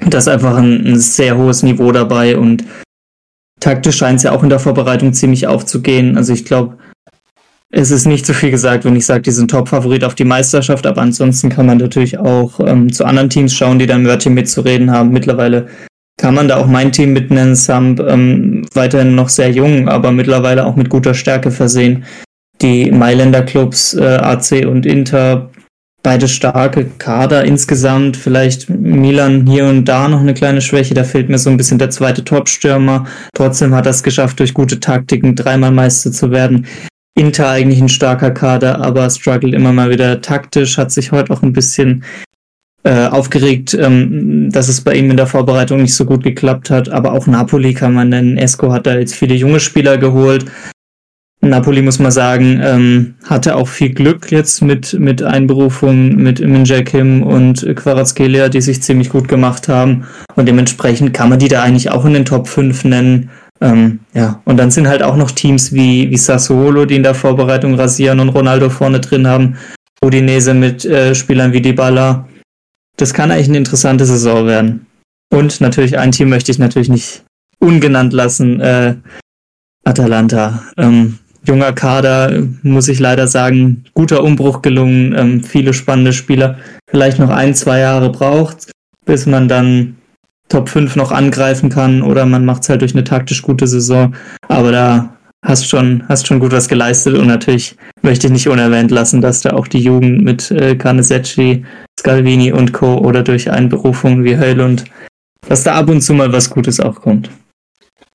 [0.04, 2.64] Da ist einfach ein, ein sehr hohes Niveau dabei und
[3.61, 6.16] taktisch scheint es ja auch in der Vorbereitung ziemlich aufzugehen.
[6.16, 6.78] Also ich glaube,
[7.70, 10.87] es ist nicht so viel gesagt, wenn ich sage, die sind Top-Favorit auf die Meisterschaft,
[10.87, 14.34] aber ansonsten kann man natürlich auch ähm, zu anderen Teams schauen, die da ein Wörtchen
[14.34, 15.11] mitzureden haben.
[15.11, 15.68] Mittlerweile
[16.18, 20.12] kann man da auch mein Team mit nennen, Samp, ähm, weiterhin noch sehr jung, aber
[20.12, 22.04] mittlerweile auch mit guter Stärke versehen.
[22.62, 25.50] Die Mailänder Clubs äh, AC und Inter
[26.02, 28.16] beide starke Kader insgesamt.
[28.16, 30.94] Vielleicht Milan hier und da noch eine kleine Schwäche.
[30.94, 33.06] Da fehlt mir so ein bisschen der zweite Top-Stürmer.
[33.34, 36.66] Trotzdem hat er es geschafft, durch gute Taktiken dreimal Meister zu werden.
[37.14, 40.78] Inter eigentlich ein starker Kader, aber struggelt immer mal wieder taktisch.
[40.78, 42.04] Hat sich heute auch ein bisschen
[42.84, 46.88] äh, aufgeregt, ähm, dass es bei ihm in der Vorbereitung nicht so gut geklappt hat.
[46.88, 48.38] Aber auch Napoli kann man nennen.
[48.38, 50.46] Esco hat da jetzt viele junge Spieler geholt.
[51.48, 56.82] Napoli, muss man sagen, ähm, hatte auch viel Glück jetzt mit, mit Einberufungen mit Minjae
[56.82, 60.04] Kim und Quarazkelia, die sich ziemlich gut gemacht haben.
[60.37, 63.30] Und dementsprechend kann man die da eigentlich auch in den Top 5 nennen.
[63.61, 67.14] Ähm, ja, und dann sind halt auch noch Teams wie, wie Sassuolo, die in der
[67.14, 69.56] Vorbereitung rasieren und Ronaldo vorne drin haben.
[70.02, 72.28] Udinese mit äh, Spielern wie Dybala.
[72.96, 74.87] Das kann eigentlich eine interessante Saison werden.
[75.32, 77.24] Und natürlich ein Team möchte ich natürlich nicht
[77.58, 78.61] ungenannt lassen.
[78.61, 78.96] Äh,
[79.84, 80.62] Atalanta.
[80.76, 86.58] Ähm, junger Kader, muss ich leider sagen, guter Umbruch gelungen, ähm, viele spannende Spieler.
[86.88, 88.70] Vielleicht noch ein, zwei Jahre braucht,
[89.04, 89.96] bis man dann
[90.48, 94.14] Top 5 noch angreifen kann oder man macht es halt durch eine taktisch gute Saison.
[94.48, 98.90] Aber da hast schon, hast schon gut was geleistet und natürlich möchte ich nicht unerwähnt
[98.90, 101.64] lassen, dass da auch die Jugend mit äh, Canesecci,
[101.98, 102.98] Scalvini und Co.
[102.98, 104.84] oder durch Einberufungen wie Höllund,
[105.48, 107.30] dass da ab und zu mal was Gutes auch kommt.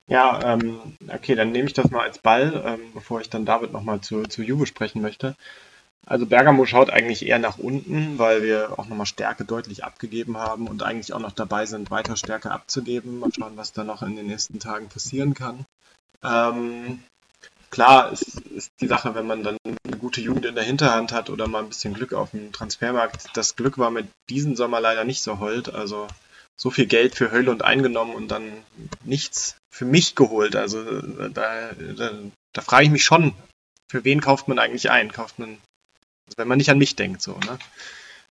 [0.06, 3.72] Ja, ähm, okay, dann nehme ich das mal als Ball, ähm, bevor ich dann David
[3.72, 5.34] nochmal zu, zu Juve sprechen möchte.
[6.06, 10.66] Also Bergamo schaut eigentlich eher nach unten, weil wir auch nochmal Stärke deutlich abgegeben haben
[10.66, 13.18] und eigentlich auch noch dabei sind, weiter Stärke abzugeben.
[13.18, 15.64] Mal schauen, was da noch in den nächsten Tagen passieren kann.
[16.22, 17.02] Ähm,
[17.70, 21.30] klar ist, ist die Sache, wenn man dann eine gute Jugend in der Hinterhand hat
[21.30, 23.28] oder mal ein bisschen Glück auf dem Transfermarkt.
[23.32, 25.74] Das Glück war mit diesem Sommer leider nicht so hold.
[25.74, 26.06] Also
[26.56, 28.52] so viel Geld für Hölle und eingenommen und dann
[29.04, 30.56] nichts für mich geholt.
[30.56, 32.10] Also da, da,
[32.52, 33.34] da frage ich mich schon,
[33.90, 35.12] für wen kauft man eigentlich ein?
[35.12, 35.50] Kauft man,
[36.26, 37.58] also wenn man nicht an mich denkt, so, ne?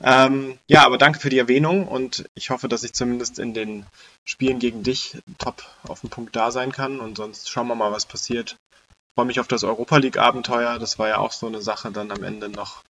[0.02, 3.86] Ähm, ja, aber danke für die Erwähnung und ich hoffe, dass ich zumindest in den
[4.24, 7.92] Spielen gegen dich top auf den Punkt da sein kann und sonst schauen wir mal,
[7.92, 8.56] was passiert.
[8.82, 10.80] Ich freue mich auf das Europa League Abenteuer.
[10.80, 12.84] Das war ja auch so eine Sache dann am Ende noch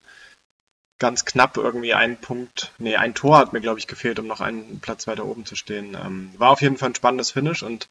[1.00, 4.40] ganz knapp irgendwie ein Punkt, nee, ein Tor hat mir, glaube ich, gefehlt, um noch
[4.40, 5.96] einen Platz weiter oben zu stehen.
[6.00, 7.88] Ähm, war auf jeden Fall ein spannendes Finish und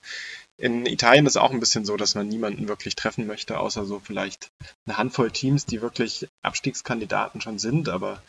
[0.58, 4.00] in Italien ist auch ein bisschen so, dass man niemanden wirklich treffen möchte, außer so
[4.00, 4.52] vielleicht
[4.86, 8.22] eine Handvoll Teams, die wirklich Abstiegskandidaten schon sind, aber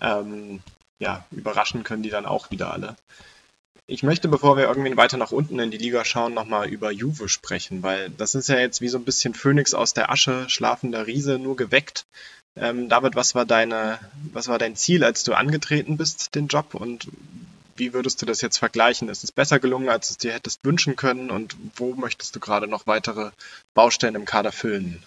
[0.00, 0.60] ähm,
[1.00, 2.96] ja, überraschen können die dann auch wieder alle.
[3.90, 7.26] Ich möchte, bevor wir irgendwie weiter nach unten in die Liga schauen, nochmal über Juve
[7.30, 11.06] sprechen, weil das ist ja jetzt wie so ein bisschen Phönix aus der Asche, schlafender
[11.06, 12.04] Riese, nur geweckt.
[12.54, 13.98] Ähm, David, was war deine,
[14.34, 16.74] was war dein Ziel, als du angetreten bist, den Job?
[16.74, 17.08] Und
[17.76, 19.08] wie würdest du das jetzt vergleichen?
[19.08, 21.30] Ist es besser gelungen, als es dir hättest wünschen können?
[21.30, 23.30] Und wo möchtest du gerade noch weitere
[23.72, 25.02] Baustellen im Kader füllen?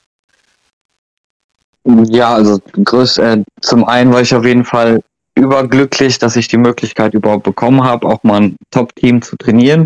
[1.84, 5.04] Ja, also größt, äh, zum einen war ich auf jeden Fall
[5.42, 9.86] überglücklich, dass ich die Möglichkeit überhaupt bekommen habe, auch mal ein Top-Team zu trainieren.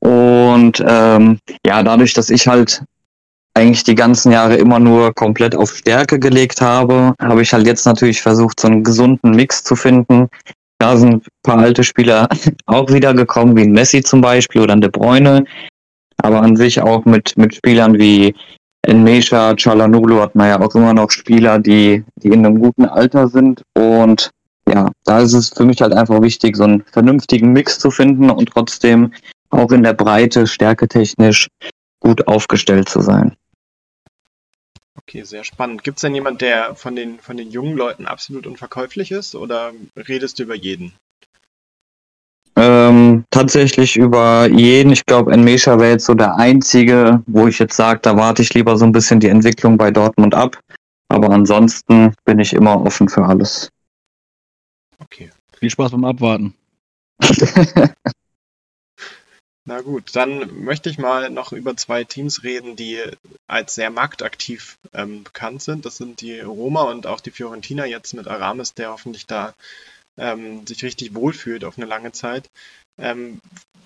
[0.00, 2.82] Und ähm, ja, dadurch, dass ich halt
[3.54, 7.84] eigentlich die ganzen Jahre immer nur komplett auf Stärke gelegt habe, habe ich halt jetzt
[7.86, 10.28] natürlich versucht, so einen gesunden Mix zu finden.
[10.78, 12.28] Da sind ein paar alte Spieler
[12.66, 15.44] auch wiedergekommen, wie Messi zum Beispiel oder De Bruyne.
[16.22, 18.34] Aber an sich auch mit, mit Spielern wie
[18.82, 23.26] Enmesha, Chalanulu hat man ja auch immer noch Spieler, die, die in einem guten Alter
[23.26, 23.62] sind.
[23.76, 24.30] Und
[24.68, 28.30] ja, da ist es für mich halt einfach wichtig, so einen vernünftigen Mix zu finden
[28.30, 29.12] und trotzdem
[29.50, 31.48] auch in der Breite stärketechnisch
[32.00, 33.36] gut aufgestellt zu sein.
[34.96, 35.84] Okay, sehr spannend.
[35.84, 39.72] Gibt es denn jemand, der von den, von den jungen Leuten absolut unverkäuflich ist oder
[39.96, 40.92] redest du über jeden?
[42.56, 44.92] Ähm, tatsächlich über jeden.
[44.92, 48.52] Ich glaube, Enmesha wäre jetzt so der einzige, wo ich jetzt sage, da warte ich
[48.52, 50.58] lieber so ein bisschen die Entwicklung bei Dortmund ab.
[51.08, 53.70] Aber ansonsten bin ich immer offen für alles.
[54.98, 55.30] Okay.
[55.58, 56.54] Viel Spaß beim Abwarten.
[59.64, 63.02] Na gut, dann möchte ich mal noch über zwei Teams reden, die
[63.46, 65.84] als sehr marktaktiv ähm, bekannt sind.
[65.84, 69.52] Das sind die Roma und auch die Fiorentina jetzt mit Aramis, der hoffentlich da
[70.16, 72.48] ähm, sich richtig wohlfühlt auf eine lange Zeit.
[72.98, 73.40] Ähm,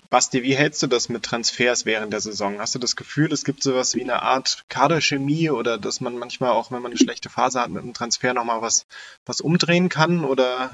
[0.09, 2.59] Basti, wie hältst du das mit Transfers während der Saison?
[2.59, 6.51] Hast du das Gefühl, es gibt sowas wie eine Art Kaderchemie oder dass man manchmal
[6.51, 8.85] auch, wenn man eine schlechte Phase hat, mit einem Transfer nochmal was,
[9.25, 10.23] was umdrehen kann?
[10.23, 10.69] Oder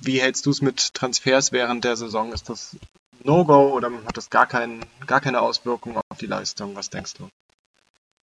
[0.00, 2.32] wie hältst du es mit Transfers während der Saison?
[2.32, 2.76] Ist das
[3.24, 6.76] No-Go oder hat das gar, kein, gar keine Auswirkung auf die Leistung?
[6.76, 7.28] Was denkst du?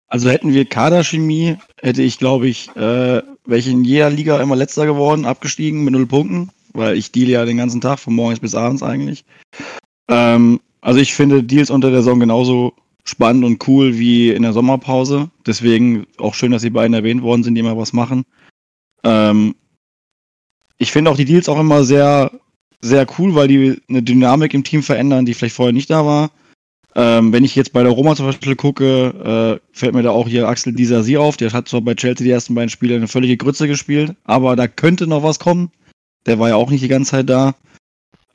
[0.08, 4.88] Also hätten wir Kaderchemie, hätte ich, glaube ich, äh, welche in jeder Liga immer letzter
[4.88, 8.56] geworden, abgestiegen mit null Punkten, weil ich deal ja den ganzen Tag, von morgens bis
[8.56, 9.26] abends eigentlich.
[10.08, 14.54] Ähm, also ich finde Deals unter der Saison genauso spannend und cool wie in der
[14.54, 15.30] Sommerpause.
[15.46, 18.26] Deswegen auch schön, dass die beiden erwähnt worden sind, die immer was machen.
[19.04, 19.56] Ähm,
[20.78, 22.32] ich finde auch die Deals auch immer sehr,
[22.82, 26.32] sehr cool, weil die eine Dynamik im Team verändern, die vielleicht vorher nicht da war.
[26.96, 30.28] Ähm, wenn ich jetzt bei der Roma zum Beispiel gucke, äh, fällt mir da auch
[30.28, 31.38] hier Axel Disasi auf.
[31.38, 34.68] Der hat zwar bei Chelsea die ersten beiden Spiele eine völlige Grütze gespielt, aber da
[34.68, 35.72] könnte noch was kommen.
[36.28, 37.56] Der war ja auch nicht die ganze Zeit da.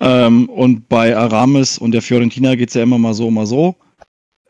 [0.00, 3.76] Ähm, und bei Aramis und der Fiorentina geht es ja immer mal so, mal so.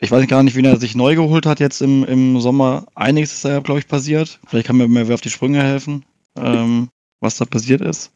[0.01, 2.87] Ich weiß gar nicht, wie er sich neu geholt hat jetzt im, im Sommer.
[2.95, 4.41] Einiges ist da ja, glaube ich, passiert.
[4.47, 6.05] Vielleicht kann mir mehr auf die Sprünge helfen,
[6.37, 6.89] ähm,
[7.21, 8.11] was da passiert ist.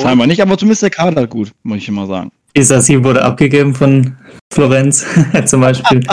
[0.00, 2.32] Scheinbar nicht, aber zumindest der Kader gut, muss ich immer sagen.
[2.54, 4.16] Isasi wurde abgegeben von
[4.52, 5.06] Florenz
[5.44, 6.04] zum Beispiel.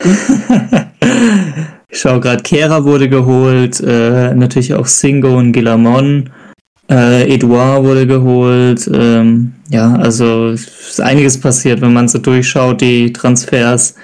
[1.90, 6.30] ich schaue gerade, Kera wurde geholt, äh, natürlich auch Singo und Gilamon.
[6.90, 8.90] Äh, Edouard wurde geholt.
[8.92, 13.94] Ähm, ja, also ist einiges passiert, wenn man so durchschaut, die Transfers.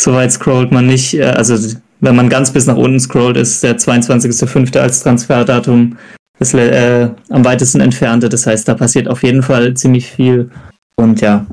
[0.00, 1.14] Soweit scrollt man nicht.
[1.14, 4.78] Äh, also wenn man ganz bis nach unten scrollt, ist der 22.05.
[4.78, 5.96] als Transferdatum
[6.38, 8.28] das äh, am weitesten entfernte.
[8.28, 10.50] Das heißt, da passiert auf jeden Fall ziemlich viel.
[10.96, 11.46] Und ja,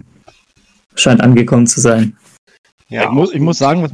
[0.96, 2.18] scheint angekommen zu sein.
[2.92, 3.92] Ja, ich, muss, ich muss sagen, was,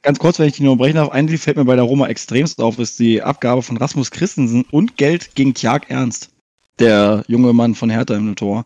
[0.00, 2.60] ganz kurz, wenn ich die nur brechen darf, eigentlich fällt mir bei der Roma extremst
[2.62, 6.30] auf, ist die Abgabe von Rasmus Christensen und Geld gegen Tjag Ernst,
[6.78, 8.64] der junge Mann von Hertha im Tor.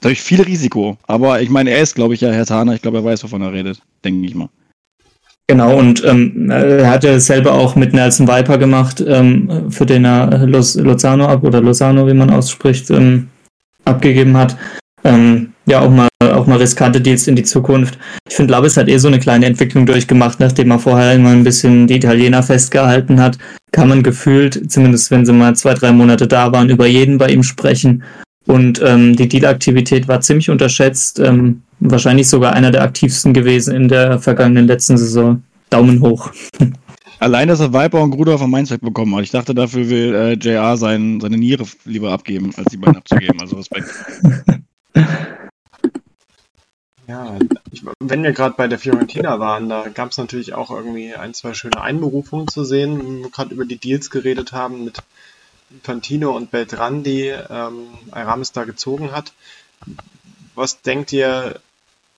[0.00, 0.96] Dadurch viel Risiko.
[1.06, 2.72] Aber ich meine, er ist, glaube ich, ja Hertaner.
[2.72, 3.82] Ich glaube, er weiß, wovon er redet.
[4.02, 4.48] Denke ich mal.
[5.46, 10.04] Genau, und ähm, er hat ja selber auch mit Nelson Viper gemacht, ähm, für den
[10.06, 13.28] er Los, Lozano ab, oder Lozano, wie man ausspricht, ähm,
[13.84, 14.56] abgegeben hat.
[15.04, 16.08] Ähm, ja, auch mal,
[16.48, 17.98] mal riskante Deals in die Zukunft.
[18.28, 21.44] Ich finde, Labis hat eh so eine kleine Entwicklung durchgemacht, nachdem er vorher immer ein
[21.44, 23.38] bisschen die Italiener festgehalten hat,
[23.72, 27.28] kann man gefühlt, zumindest wenn sie mal zwei, drei Monate da waren, über jeden bei
[27.28, 28.02] ihm sprechen.
[28.46, 31.20] Und ähm, die Deal-Aktivität war ziemlich unterschätzt.
[31.20, 35.42] Ähm, wahrscheinlich sogar einer der aktivsten gewesen in der vergangenen letzten Saison.
[35.70, 36.32] Daumen hoch.
[37.20, 39.24] Allein, dass er Viper und Gruder vom Mainz bekommen hat.
[39.24, 43.40] Ich dachte, dafür will äh, JR sein, seine Niere lieber abgeben, als die beiden abzugeben.
[43.40, 43.88] Also Respekt.
[47.08, 47.38] Ja,
[47.70, 51.32] ich, wenn wir gerade bei der Fiorentina waren, da gab es natürlich auch irgendwie ein,
[51.32, 54.98] zwei schöne Einberufungen zu sehen, wenn wir gerade über die Deals geredet haben mit
[55.82, 59.32] Fantino und Beltran, die ähm, Aramis da gezogen hat.
[60.54, 61.58] Was denkt ihr,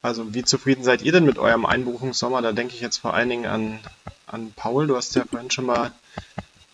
[0.02, 2.42] also wie zufrieden seid ihr denn mit eurem Einberufungssommer?
[2.42, 3.78] Da denke ich jetzt vor allen Dingen an,
[4.26, 5.92] an Paul, du hast ja vorhin schon mal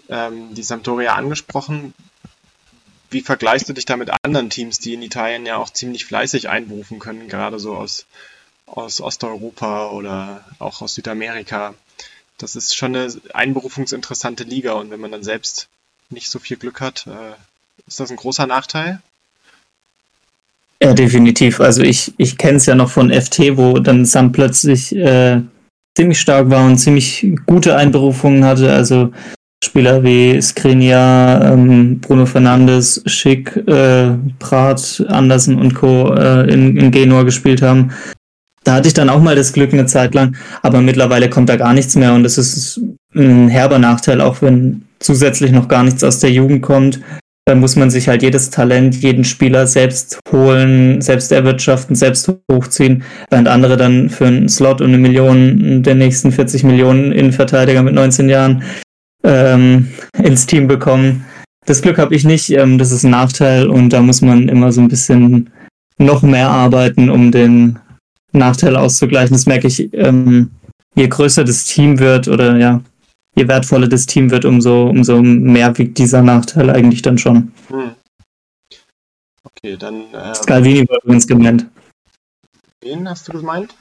[0.09, 1.93] ähm, die Sampdoria angesprochen
[3.11, 6.49] wie vergleichst du dich da mit anderen Teams, die in Italien ja auch ziemlich fleißig
[6.49, 8.07] einberufen können, gerade so aus,
[8.67, 11.75] aus Osteuropa oder auch aus Südamerika?
[12.39, 15.69] Das ist schon eine einberufungsinteressante Liga und wenn man dann selbst
[16.11, 17.35] nicht so viel Glück hat, äh,
[17.87, 19.01] Ist das ein großer Nachteil?
[20.83, 21.61] Ja, definitiv.
[21.61, 25.41] Also ich, ich kenne es ja noch von FT, wo dann Sam plötzlich äh,
[25.97, 28.73] ziemlich stark war und ziemlich gute Einberufungen hatte.
[28.73, 29.13] Also
[29.67, 36.15] Spieler wie Skriniar, ähm, Bruno Fernandes, Schick, äh, Prat, Andersen und Co.
[36.15, 37.91] Äh, in, in Genua gespielt haben.
[38.65, 41.57] Da hatte ich dann auch mal das Glück eine Zeit lang, aber mittlerweile kommt da
[41.57, 42.81] gar nichts mehr und das ist
[43.15, 47.01] ein herber Nachteil, auch wenn zusätzlich noch gar nichts aus der Jugend kommt.
[47.45, 53.05] Dann muss man sich halt jedes Talent, jeden Spieler selbst holen, selbst erwirtschaften, selbst hochziehen,
[53.31, 57.95] während andere dann für einen Slot und eine Million der nächsten 40 Millionen Innenverteidiger mit
[57.95, 58.65] 19 Jahren
[59.27, 59.89] ähm,
[60.23, 61.27] ins Team bekommen.
[61.67, 64.71] Das Glück habe ich nicht, ähm, das ist ein Nachteil und da muss man immer
[64.73, 65.51] so ein bisschen
[65.99, 67.79] noch mehr arbeiten, um den
[68.33, 69.35] Nachteil auszugleichen.
[69.35, 70.53] Das merke ich, ähm,
[70.95, 72.81] je größer das Team wird oder ja,
[73.35, 77.53] je wertvoller das Team wird, umso, umso mehr wiegt dieser Nachteil eigentlich dann schon.
[77.69, 77.91] Hm.
[79.43, 80.05] Okay, dann.
[80.15, 81.67] Ähm, Scalvini war übrigens gemeint.
[82.81, 83.75] Wen hast du gemeint?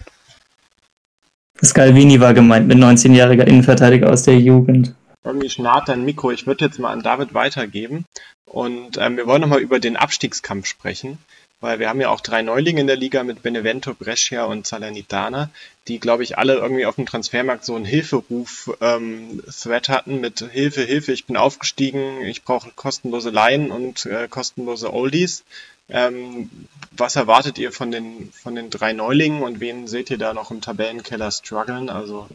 [1.63, 6.31] Scalvini war gemeint mit 19-jähriger Innenverteidiger aus der Jugend irgendwie schnarrt dein Mikro.
[6.31, 8.05] Ich würde jetzt mal an David weitergeben.
[8.45, 11.17] Und ähm, wir wollen nochmal über den Abstiegskampf sprechen,
[11.59, 15.49] weil wir haben ja auch drei Neulinge in der Liga mit Benevento, Brescia und Salernitana,
[15.87, 20.83] die, glaube ich, alle irgendwie auf dem Transfermarkt so einen Hilferuf-Thread ähm, hatten mit Hilfe,
[20.83, 25.43] Hilfe, ich bin aufgestiegen, ich brauche kostenlose Laien und äh, kostenlose Oldies.
[25.89, 26.49] Ähm,
[26.91, 30.49] was erwartet ihr von den, von den drei Neulingen und wen seht ihr da noch
[30.49, 31.89] im Tabellenkeller strugglen?
[31.89, 32.27] Also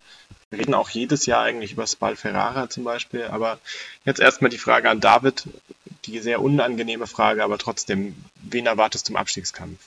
[0.51, 3.59] wir reden auch jedes Jahr eigentlich über Spal Ferrara zum Beispiel, aber
[4.05, 5.45] jetzt erstmal die Frage an David,
[6.05, 9.79] die sehr unangenehme Frage, aber trotzdem, wen erwartest du im Abstiegskampf?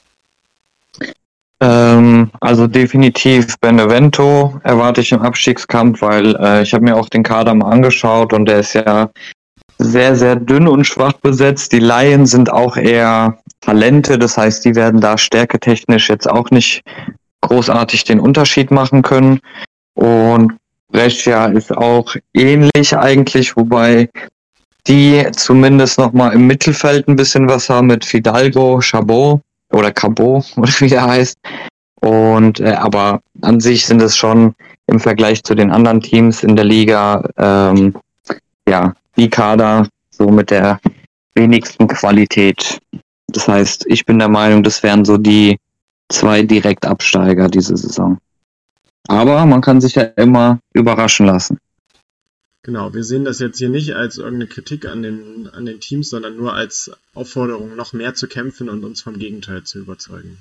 [1.60, 7.22] Ähm, also definitiv Benevento erwarte ich im Abstiegskampf, weil äh, ich habe mir auch den
[7.22, 9.10] Kader mal angeschaut und der ist ja
[9.78, 11.72] sehr, sehr dünn und schwach besetzt.
[11.72, 16.82] Die Laien sind auch eher Talente, das heißt, die werden da stärketechnisch jetzt auch nicht
[17.42, 19.40] großartig den Unterschied machen können.
[19.94, 20.54] Und
[20.88, 24.08] Brescia ist auch ähnlich eigentlich, wobei
[24.86, 29.40] die zumindest nochmal im Mittelfeld ein bisschen was haben mit Fidalgo, Chabot
[29.72, 31.36] oder Cabot oder wie er heißt.
[32.00, 34.54] Und äh, aber an sich sind es schon
[34.86, 37.94] im Vergleich zu den anderen Teams in der Liga ähm,
[38.68, 40.78] ja die Kader so mit der
[41.34, 42.78] wenigsten Qualität.
[43.28, 45.58] Das heißt, ich bin der Meinung, das wären so die
[46.10, 48.18] zwei Direktabsteiger diese Saison.
[49.08, 51.58] Aber man kann sich ja immer überraschen lassen.
[52.62, 56.08] Genau, wir sehen das jetzt hier nicht als irgendeine Kritik an den, an den Teams,
[56.08, 60.38] sondern nur als Aufforderung, noch mehr zu kämpfen und uns vom Gegenteil zu überzeugen.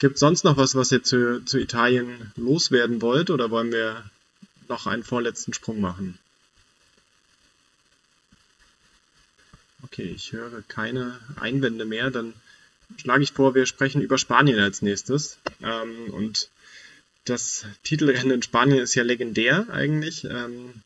[0.00, 4.02] Gibt sonst noch was, was ihr zu, zu Italien loswerden wollt, oder wollen wir
[4.68, 6.18] noch einen vorletzten Sprung machen?
[9.84, 12.10] Okay, ich höre keine Einwände mehr.
[12.10, 12.34] Dann
[12.96, 15.38] schlage ich vor, wir sprechen über Spanien als nächstes.
[15.62, 16.48] Ähm, und
[17.24, 20.24] das Titelrennen in Spanien ist ja legendär eigentlich.
[20.24, 20.82] Ähm,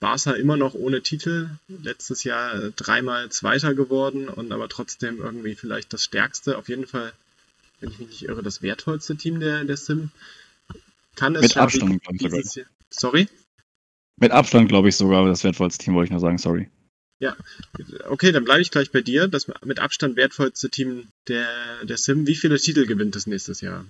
[0.00, 5.54] Barca immer noch ohne Titel, letztes Jahr äh, dreimal Zweiter geworden und aber trotzdem irgendwie
[5.54, 7.12] vielleicht das stärkste, auf jeden Fall,
[7.80, 10.10] wenn ich mich nicht irre, das wertvollste Team der, der Sim.
[11.16, 12.66] Kann es Mit Abstand, glaube ich sogar.
[12.90, 13.28] Sorry?
[14.16, 16.68] Mit Abstand, glaube ich, sogar das wertvollste Team, wollte ich nur sagen, sorry.
[17.20, 17.36] Ja,
[18.08, 19.28] okay, dann bleibe ich gleich bei dir.
[19.28, 21.48] Das mit Abstand wertvollste Team der,
[21.84, 22.26] der Sim.
[22.26, 23.86] Wie viele Titel gewinnt es nächstes Jahr?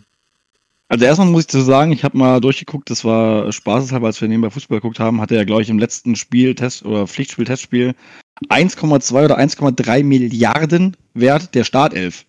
[0.88, 4.28] Also erstmal muss ich zu sagen, ich habe mal durchgeguckt, das war spaßeshalber, als wir
[4.28, 7.94] nebenbei Fußball geguckt haben, hatte er, glaube ich, im letzten Spiel, Test oder Pflichtspiel, Testspiel
[8.48, 12.26] 1,2 oder 1,3 Milliarden Wert der Startelf.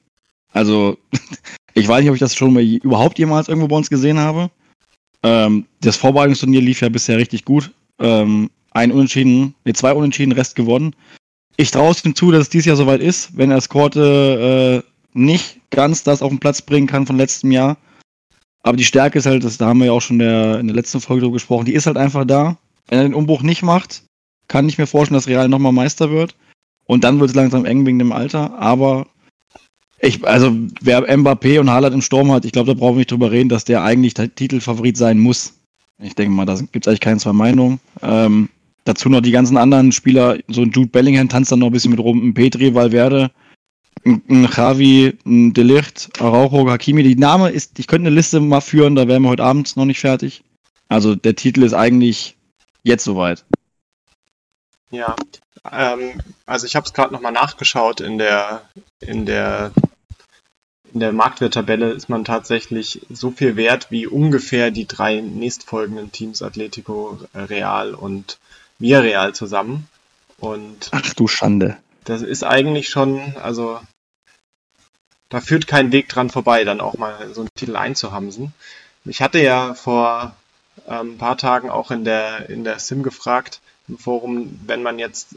[0.51, 0.97] Also,
[1.73, 4.49] ich weiß nicht, ob ich das schon mal überhaupt jemals irgendwo bei uns gesehen habe.
[5.23, 7.71] Ähm, das Vorbereitungsturnier lief ja bisher richtig gut.
[7.99, 10.95] Ähm, ein Unentschieden, ne, zwei Unentschieden, Rest gewonnen.
[11.57, 14.89] Ich traue es ihm zu, dass es dieses Jahr soweit ist, wenn er Skorte äh,
[15.17, 17.77] nicht ganz das auf den Platz bringen kann von letztem Jahr
[18.65, 20.75] aber die Stärke ist halt, das, da haben wir ja auch schon der, in der
[20.75, 22.57] letzten Folge drüber gesprochen, die ist halt einfach da.
[22.87, 24.01] Wenn er den Umbruch nicht macht,
[24.47, 26.35] kann ich mir vorstellen, dass Real nochmal Meister wird.
[26.87, 28.57] Und dann wird es langsam eng wegen dem Alter.
[28.57, 29.05] Aber
[29.99, 30.51] ich, also
[30.81, 33.49] wer Mbappé und Haaland im Sturm hat, ich glaube, da brauchen wir nicht drüber reden,
[33.49, 35.53] dass der eigentlich der Titelfavorit sein muss.
[36.01, 37.79] Ich denke mal, da gibt es eigentlich keine zwei Meinungen.
[38.01, 38.49] Ähm,
[38.83, 41.91] dazu noch die ganzen anderen Spieler, so ein Jude Bellingham tanzt dann noch ein bisschen
[41.91, 43.29] mit rum, ein Petri, Valverde,
[44.05, 47.03] ein Javi, ein Delicht, Araujo, Hakimi.
[47.03, 49.85] Die Name ist, ich könnte eine Liste mal führen, da wären wir heute Abend noch
[49.85, 50.43] nicht fertig.
[50.87, 52.35] Also der Titel ist eigentlich
[52.83, 53.43] jetzt soweit.
[54.91, 55.15] Ja,
[55.71, 58.61] ähm, also ich habe es gerade nochmal nachgeschaut in der
[58.99, 59.71] in der
[60.93, 66.41] in der Marktwerttabelle ist man tatsächlich so viel wert wie ungefähr die drei nächstfolgenden Teams
[66.41, 68.37] Atletico, Real und
[68.79, 69.87] Villarreal zusammen.
[70.37, 71.77] Und Ach du Schande.
[72.05, 73.79] das ist eigentlich schon, also
[75.35, 78.53] da führt kein Weg dran vorbei, dann auch mal so einen Titel einzuhamsen.
[79.03, 80.33] Ich hatte ja vor
[80.87, 83.59] ähm, ein paar Tagen auch in der, in der Sim gefragt,
[83.89, 85.35] im Forum, wenn man jetzt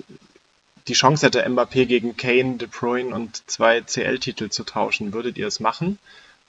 [0.86, 5.48] die Chance hätte, Mbappé gegen Kane, De Bruyne und zwei CL-Titel zu tauschen, würdet ihr
[5.48, 5.98] es machen?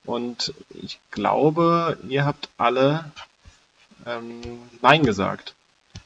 [0.06, 3.06] Und ich glaube, ihr habt alle
[4.06, 5.56] ähm, Nein gesagt.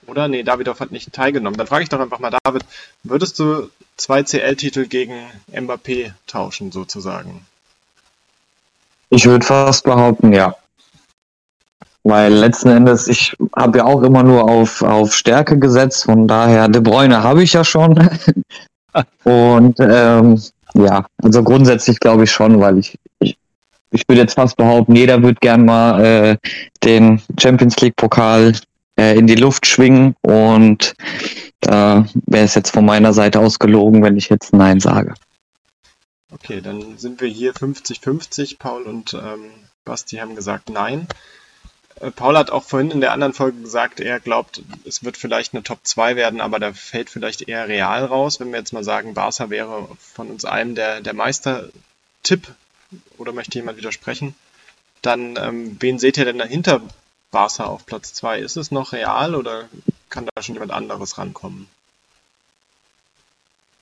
[0.08, 0.28] Oder?
[0.28, 1.58] Nee, Davidov hat nicht teilgenommen.
[1.58, 2.64] Dann frage ich doch einfach mal David,
[3.04, 5.14] würdest du zwei CL-Titel gegen
[5.52, 7.46] Mbappé tauschen, sozusagen?
[9.10, 10.56] Ich würde fast behaupten, ja.
[12.04, 16.68] Weil letzten Endes, ich habe ja auch immer nur auf, auf Stärke gesetzt, von daher,
[16.68, 17.94] De Bruyne habe ich ja schon.
[19.24, 20.42] Und ähm,
[20.74, 23.38] ja, also grundsätzlich glaube ich schon, weil ich, ich,
[23.92, 26.38] ich würde jetzt fast behaupten, jeder würde gern mal äh,
[26.84, 28.54] den Champions League-Pokal
[28.96, 30.96] äh, in die Luft schwingen und
[31.62, 35.14] da äh, wäre es jetzt von meiner Seite aus gelogen, wenn ich jetzt Nein sage.
[36.32, 38.58] Okay, dann sind wir hier 50-50.
[38.58, 39.46] Paul und ähm,
[39.86, 41.08] Basti haben gesagt Nein.
[42.00, 45.54] Äh, Paul hat auch vorhin in der anderen Folge gesagt, er glaubt, es wird vielleicht
[45.54, 48.40] eine Top 2 werden, aber da fällt vielleicht eher Real raus.
[48.40, 52.54] Wenn wir jetzt mal sagen, Barca wäre von uns allen der, der Meister-Tipp,
[53.18, 54.36] oder möchte jemand widersprechen,
[55.02, 56.82] dann ähm, wen seht ihr denn dahinter
[57.34, 58.40] Barca auf Platz 2?
[58.40, 59.66] Ist es noch real oder
[60.10, 61.68] kann da schon jemand anderes rankommen?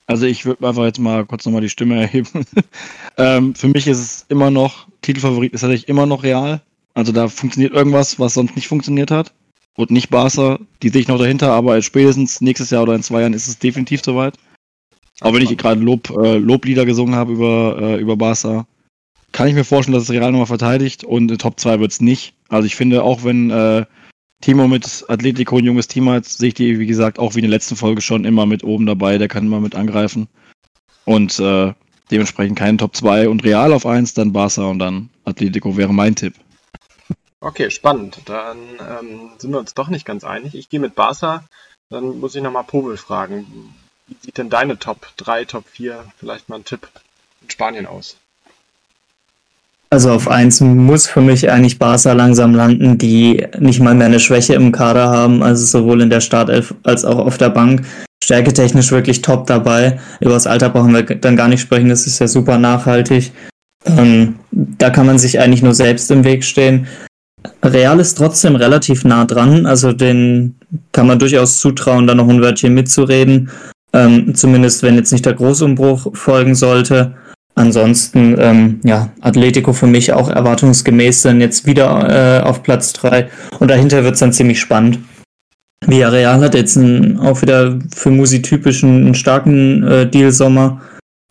[0.06, 2.44] Also ich würde einfach jetzt mal kurz nochmal die Stimme erheben.
[3.16, 6.60] ähm, für mich ist es immer noch, Titelfavorit ist tatsächlich immer noch real.
[6.94, 9.32] Also da funktioniert irgendwas, was sonst nicht funktioniert hat.
[9.74, 13.20] Und nicht Barca, die sehe ich noch dahinter, aber spätestens nächstes Jahr oder in zwei
[13.20, 14.34] Jahren ist es definitiv soweit.
[15.20, 18.66] Auch wenn ich gerade Lob, äh, Loblieder gesungen habe über, äh, über Barca,
[19.32, 22.00] kann ich mir vorstellen, dass es Real nochmal verteidigt und in Top 2 wird es
[22.00, 22.34] nicht.
[22.48, 23.84] Also ich finde, auch wenn äh,
[24.42, 27.44] Timo mit Atletico ein junges Team hat, sehe ich die, wie gesagt, auch wie in
[27.44, 30.28] der letzten Folge schon immer mit oben dabei, der kann immer mit angreifen.
[31.04, 31.72] Und äh,
[32.10, 36.14] dementsprechend keinen Top 2 und Real auf 1, dann Barca und dann Atletico wäre mein
[36.14, 36.34] Tipp.
[37.40, 38.20] Okay, spannend.
[38.26, 40.54] Dann ähm, sind wir uns doch nicht ganz einig.
[40.54, 41.44] Ich gehe mit Barca.
[41.88, 43.74] Dann muss ich nochmal Pobel fragen.
[44.06, 46.88] Wie sieht denn deine Top 3, Top 4, vielleicht mal ein Tipp
[47.40, 48.16] in Spanien aus?
[49.92, 54.20] Also auf eins muss für mich eigentlich Barca langsam landen, die nicht mal mehr eine
[54.20, 57.82] Schwäche im Kader haben, also sowohl in der Startelf als auch auf der Bank.
[58.24, 60.00] Stärketechnisch wirklich top dabei.
[60.20, 63.32] Über das Alter brauchen wir dann gar nicht sprechen, das ist ja super nachhaltig.
[63.84, 66.86] Ähm, da kann man sich eigentlich nur selbst im Weg stehen.
[67.62, 70.54] Real ist trotzdem relativ nah dran, also den
[70.92, 73.50] kann man durchaus zutrauen, da noch ein Wörtchen mitzureden.
[73.92, 77.14] Ähm, zumindest wenn jetzt nicht der Großumbruch folgen sollte.
[77.54, 83.28] Ansonsten, ähm, ja, Atletico für mich auch erwartungsgemäß dann jetzt wieder äh, auf Platz 3
[83.58, 85.00] und dahinter wird es dann ziemlich spannend.
[85.86, 90.80] Villarreal hat jetzt einen, auch wieder für Musi typischen einen starken äh, Deal-Sommer,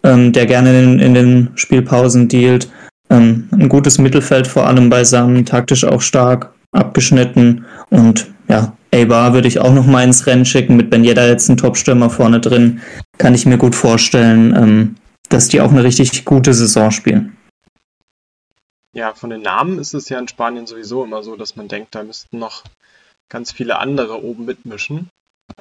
[0.04, 2.70] ähm, der gerne in, in, den Spielpausen dealt.
[3.10, 9.48] Ähm, ein gutes Mittelfeld vor allem beisammen, taktisch auch stark, abgeschnitten und ja, Eibar würde
[9.48, 12.82] ich auch noch mal ins Rennen schicken, mit Ben Yedda jetzt ein Topstürmer vorne drin,
[13.18, 14.96] kann ich mir gut vorstellen, ähm,
[15.34, 17.38] dass die auch eine richtig gute Saison spielen.
[18.94, 21.96] Ja, von den Namen ist es ja in Spanien sowieso immer so, dass man denkt,
[21.96, 22.64] da müssten noch
[23.30, 25.10] ganz viele andere oben mitmischen.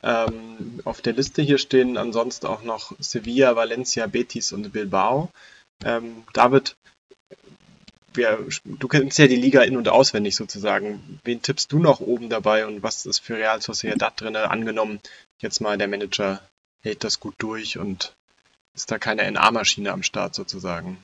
[0.02, 5.30] Ähm, auf der Liste hier stehen ansonsten auch noch Sevilla, Valencia, Betis und Bilbao.
[5.84, 6.74] Ähm, David,
[8.14, 11.20] wir, du kennst ja die Liga in- und auswendig sozusagen.
[11.24, 14.36] Wen tippst du noch oben dabei und was ist für Real Sociedad drin?
[14.36, 15.00] Angenommen,
[15.40, 16.40] jetzt mal der Manager
[16.82, 18.12] hält das gut durch und
[18.74, 20.98] ist da keine NA-Maschine am Start sozusagen?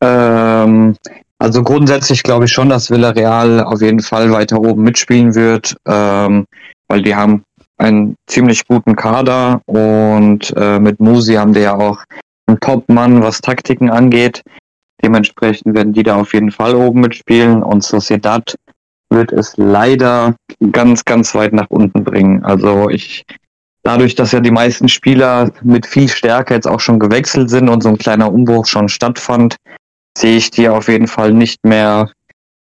[0.00, 0.96] Ähm,
[1.38, 6.46] also grundsätzlich glaube ich schon, dass Villarreal auf jeden Fall weiter oben mitspielen wird, ähm,
[6.88, 7.44] weil die haben
[7.78, 12.02] einen ziemlich guten Kader und äh, mit Musi haben die ja auch
[12.46, 14.42] einen Top-Mann, was Taktiken angeht.
[15.02, 18.54] Dementsprechend werden die da auf jeden Fall oben mitspielen und Sociedad
[19.10, 20.34] wird es leider
[20.72, 22.44] ganz, ganz weit nach unten bringen.
[22.44, 23.24] Also ich,
[23.86, 27.82] dadurch, dass ja die meisten Spieler mit viel Stärke jetzt auch schon gewechselt sind und
[27.82, 29.56] so ein kleiner Umbruch schon stattfand,
[30.18, 32.10] sehe ich die auf jeden Fall nicht mehr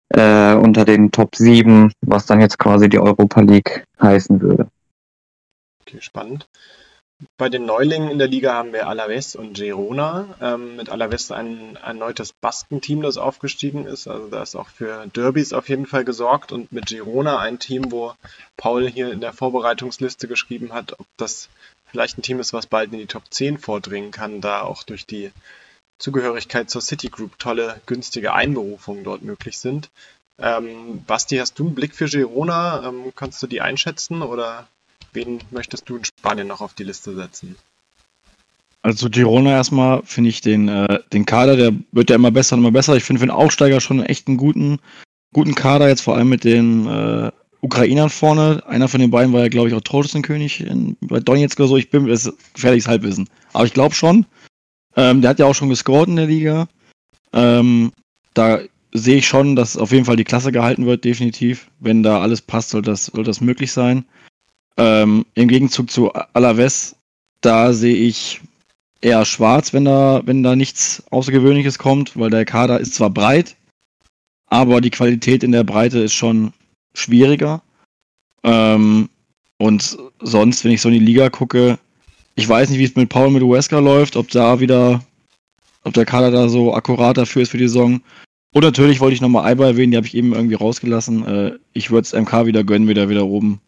[0.09, 4.67] äh, unter den Top 7, was dann jetzt quasi die Europa League heißen würde.
[5.81, 6.47] Okay, spannend.
[7.37, 10.37] Bei den Neulingen in der Liga haben wir Alaves und Girona.
[10.41, 14.07] Ähm, mit Alaves ein erneutes Baskenteam, das aufgestiegen ist.
[14.07, 16.53] Also da ist auch für Derbys auf jeden Fall gesorgt.
[16.53, 18.13] Und mit Girona ein Team, wo
[18.55, 21.49] Paul hier in der Vorbereitungsliste geschrieben hat, ob das
[21.87, 25.05] vielleicht ein Team ist, was bald in die Top 10 vordringen kann, da auch durch
[25.05, 25.31] die
[25.97, 29.89] Zugehörigkeit zur Citigroup tolle, günstige Einberufungen dort möglich sind.
[30.37, 32.87] Ähm, Basti, hast du einen Blick für Girona?
[32.87, 34.67] Ähm, kannst du die einschätzen oder
[35.13, 37.55] wen möchtest du in Spanien noch auf die Liste setzen?
[38.81, 42.61] Also Girona erstmal finde ich den, äh, den Kader, der wird ja immer besser und
[42.61, 42.95] immer besser.
[42.95, 44.79] Ich finde für den Aufsteiger schon echt einen guten,
[45.33, 47.31] guten Kader, jetzt vor allem mit den äh,
[47.61, 48.63] Ukrainern vorne.
[48.67, 51.77] Einer von den beiden war ja, glaube ich, auch Torschützenkönig in, bei Donetsk oder so.
[51.77, 53.29] Ich bin, das ist gefährliches Halbwissen.
[53.53, 54.25] Aber ich glaube schon.
[54.95, 56.67] Ähm, der hat ja auch schon gescored in der Liga.
[57.33, 57.91] Ähm,
[58.33, 58.59] da
[58.93, 61.69] sehe ich schon, dass auf jeden Fall die Klasse gehalten wird, definitiv.
[61.79, 64.05] Wenn da alles passt, soll das, soll das möglich sein.
[64.79, 66.95] Ähm, Im Gegenzug zu Alaves,
[67.41, 68.39] da sehe ich
[69.01, 73.57] eher schwarz, wenn da, wenn da nichts Außergewöhnliches kommt, weil der Kader ist zwar breit,
[74.47, 76.53] aber die Qualität in der Breite ist schon
[76.93, 77.61] schwieriger.
[78.43, 79.09] Ähm,
[79.57, 81.77] und sonst, wenn ich so in die Liga gucke,
[82.35, 85.03] ich weiß nicht, wie es mit Paul mit Huesca läuft, ob da wieder,
[85.83, 87.99] ob der Kader da so akkurat dafür ist für die Saison.
[88.53, 91.25] Und natürlich wollte ich nochmal Eiber erwähnen, die habe ich eben irgendwie rausgelassen.
[91.25, 93.59] Äh, ich würde es MK wieder gönnen, wieder wieder oben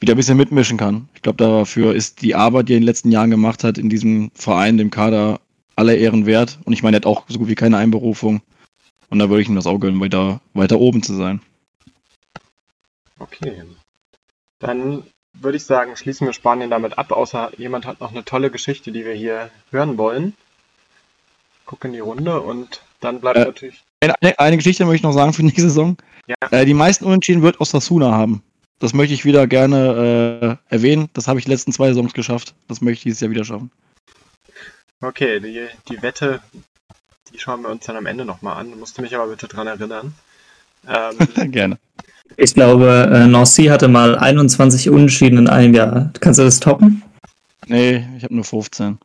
[0.00, 1.08] wieder ein bisschen mitmischen kann.
[1.14, 3.88] Ich glaube, dafür ist die Arbeit, die er in den letzten Jahren gemacht hat, in
[3.88, 5.40] diesem Verein, dem Kader,
[5.76, 6.58] aller Ehren wert.
[6.64, 8.42] Und ich meine, er hat auch so gut wie keine Einberufung.
[9.10, 11.40] Und da würde ich ihm das auch gönnen, weiter, weiter oben zu sein.
[13.18, 13.62] Okay.
[14.58, 18.50] Dann würde ich sagen, schließen wir Spanien damit ab, außer jemand hat noch eine tolle
[18.50, 20.34] Geschichte, die wir hier hören wollen.
[21.66, 23.84] Guck in die Runde und dann bleibt Äh, natürlich.
[24.00, 25.96] Eine, eine Geschichte möchte ich noch sagen für die nächste Saison.
[26.26, 26.36] Ja.
[26.50, 28.42] Äh, die meisten Unentschieden wird Osasuna haben.
[28.78, 31.08] Das möchte ich wieder gerne äh, erwähnen.
[31.12, 32.54] Das habe ich die letzten zwei Saisons geschafft.
[32.68, 33.70] Das möchte ich dieses Jahr wieder schaffen.
[35.00, 36.40] Okay, die, die Wette,
[37.32, 38.70] die schauen wir uns dann am Ende nochmal an.
[38.70, 40.14] Du musst mich aber bitte dran erinnern.
[40.88, 41.78] Ähm, gerne.
[42.36, 46.10] Ich glaube, äh, Nancy hatte mal 21 Unentschieden in einem Jahr.
[46.20, 47.02] Kannst du das toppen?
[47.66, 48.98] Nee, ich habe nur 15.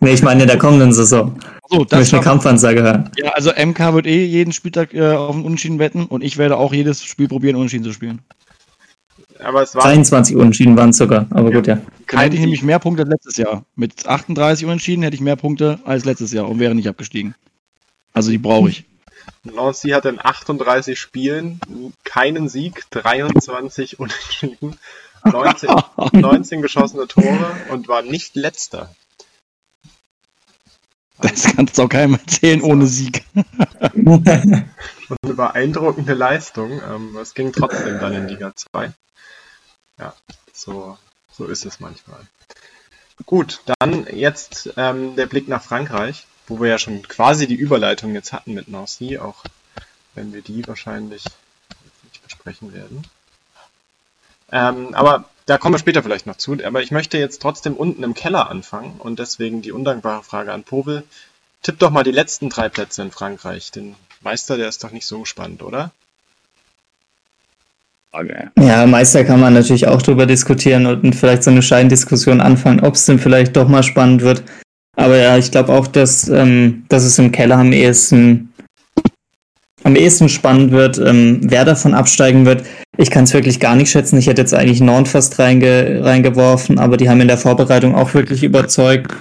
[0.00, 1.38] Nee, ich meine in der kommenden Saison.
[1.68, 3.10] So, Ich möchte eine Kampfansage hören.
[3.16, 6.56] Ja, also MK wird eh jeden Spieltag äh, auf einen Unentschieden wetten und ich werde
[6.56, 8.20] auch jedes Spiel probieren, Unentschieden zu spielen.
[9.42, 11.56] aber es war 23 Unentschieden waren es sogar, aber Ja.
[11.56, 11.78] gut, ja.
[12.08, 13.64] Dann hätte ich nämlich mehr Punkte als letztes Jahr.
[13.74, 17.34] Mit 38 Unentschieden hätte ich mehr Punkte als letztes Jahr und wäre nicht abgestiegen.
[18.12, 18.84] Also die brauche ich.
[19.42, 21.60] Nancy hatte in 38 Spielen
[22.04, 24.76] keinen Sieg, 23 Unentschieden,
[25.24, 25.68] 19,
[26.12, 28.94] 19 geschossene Tore und war nicht letzter.
[31.18, 33.24] Das kannst du auch keinem erzählen ohne Sieg.
[33.82, 36.80] Schon eine beeindruckende Leistung.
[36.82, 38.92] Ähm, es ging trotzdem dann in Liga 2.
[39.98, 40.14] Ja,
[40.52, 40.98] so,
[41.32, 42.20] so ist es manchmal.
[43.24, 48.12] Gut, dann jetzt ähm, der Blick nach Frankreich, wo wir ja schon quasi die Überleitung
[48.14, 49.42] jetzt hatten mit Nancy, auch
[50.14, 51.24] wenn wir die wahrscheinlich
[52.04, 53.02] nicht besprechen werden.
[54.52, 56.56] Ähm, aber da kommen wir später vielleicht noch zu.
[56.64, 60.64] Aber ich möchte jetzt trotzdem unten im Keller anfangen und deswegen die undankbare Frage an
[60.64, 61.04] Povel.
[61.62, 63.70] Tipp doch mal die letzten drei Plätze in Frankreich.
[63.70, 65.92] Den Meister, der ist doch nicht so spannend, oder?
[68.58, 72.94] Ja, Meister kann man natürlich auch drüber diskutieren und vielleicht so eine Scheindiskussion anfangen, ob
[72.94, 74.42] es denn vielleicht doch mal spannend wird.
[74.96, 78.52] Aber ja, ich glaube auch, dass, ähm, dass es im Keller am ehesten,
[79.86, 82.64] am ehesten spannend wird, ähm, wer davon absteigen wird.
[82.98, 84.18] Ich kann es wirklich gar nicht schätzen.
[84.18, 88.12] Ich hätte jetzt eigentlich Nantes fast reinge reingeworfen, aber die haben in der Vorbereitung auch
[88.12, 89.14] wirklich überzeugt.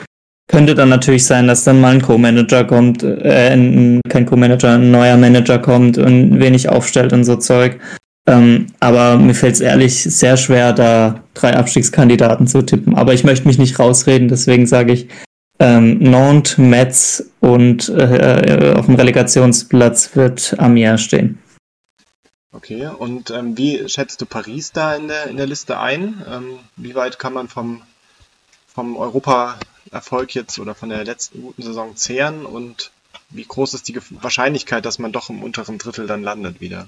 [0.47, 4.89] Könnte dann natürlich sein, dass dann mal ein Co-Manager kommt, äh, ein, kein Co-Manager, ein
[4.89, 7.79] neuer Manager kommt und wenig aufstellt und so Zeug.
[8.27, 12.95] Ähm, aber mir fällt es ehrlich sehr schwer, da drei Abstiegskandidaten zu tippen.
[12.95, 15.09] Aber ich möchte mich nicht rausreden, deswegen sage ich
[15.59, 21.39] ähm, Nantes, Metz und äh, auf dem Relegationsplatz wird Amiens stehen.
[22.51, 26.23] Okay, und ähm, wie schätzt du Paris da in der, in der Liste ein?
[26.31, 27.81] Ähm, wie weit kann man vom,
[28.67, 32.91] vom Europa-Erfolg jetzt oder von der letzten guten Saison zehren und
[33.29, 36.87] wie groß ist die Wahrscheinlichkeit, dass man doch im unteren Drittel dann landet wieder?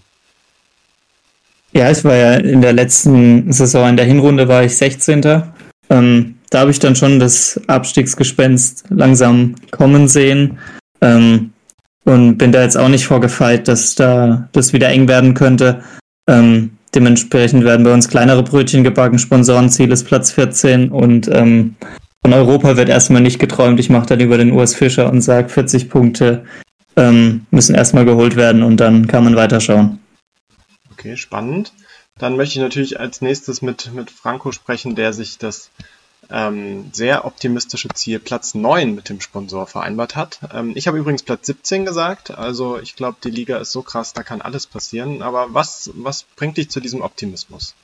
[1.74, 5.51] Ja, ich war ja in der letzten Saison, in der Hinrunde war ich 16.
[5.89, 10.60] Ähm, da habe ich dann schon das Abstiegsgespenst langsam kommen sehen.
[11.02, 11.52] Ähm,
[12.06, 15.84] und bin da jetzt auch nicht vorgefeit, dass da das wieder eng werden könnte.
[16.28, 19.20] Ähm, dementsprechend werden bei uns kleinere Brötchen gebacken.
[19.20, 21.76] Sponsorenziel ist Platz 14 und ähm,
[22.24, 23.80] von Europa wird erstmal nicht geträumt.
[23.80, 26.45] Ich mache dann über den US Fischer und sage 40 Punkte
[26.98, 30.00] ähm, müssen erstmal geholt werden und dann kann man weiterschauen.
[30.91, 31.74] Okay, spannend.
[32.18, 35.70] Dann möchte ich natürlich als nächstes mit, mit Franco sprechen, der sich das
[36.30, 40.39] ähm, sehr optimistische Ziel Platz 9 mit dem Sponsor vereinbart hat.
[40.53, 44.13] Ähm, ich habe übrigens Platz 17 gesagt, also ich glaube, die Liga ist so krass,
[44.13, 45.21] da kann alles passieren.
[45.21, 47.75] Aber was, was bringt dich zu diesem Optimismus?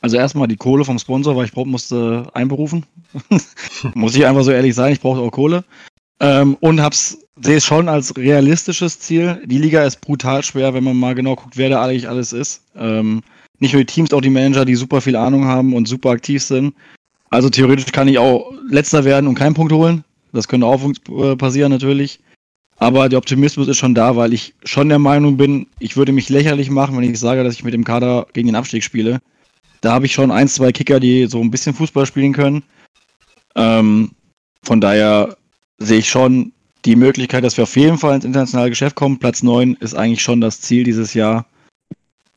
[0.00, 2.86] Also erstmal die Kohle vom Sponsor, weil ich brauch, musste einberufen.
[3.94, 5.64] Muss ich einfach so ehrlich sein, ich brauche auch Kohle.
[6.20, 9.42] Ähm, und hab's, sehe es schon als realistisches Ziel.
[9.44, 12.62] Die Liga ist brutal schwer, wenn man mal genau guckt, wer da eigentlich alles ist.
[12.76, 13.22] Ähm,
[13.58, 16.42] nicht nur die Teams, auch die Manager, die super viel Ahnung haben und super aktiv
[16.42, 16.74] sind.
[17.30, 20.04] Also theoretisch kann ich auch letzter werden und keinen Punkt holen.
[20.32, 22.20] Das könnte auch äh, passieren natürlich.
[22.78, 26.28] Aber der Optimismus ist schon da, weil ich schon der Meinung bin, ich würde mich
[26.28, 29.20] lächerlich machen, wenn ich sage, dass ich mit dem Kader gegen den Abstieg spiele.
[29.80, 32.62] Da habe ich schon ein, zwei Kicker, die so ein bisschen Fußball spielen können.
[33.54, 34.10] Ähm,
[34.62, 35.36] von daher
[35.78, 36.52] sehe ich schon
[36.84, 39.18] die Möglichkeit, dass wir auf jeden Fall ins internationale Geschäft kommen.
[39.18, 41.46] Platz 9 ist eigentlich schon das Ziel dieses Jahr.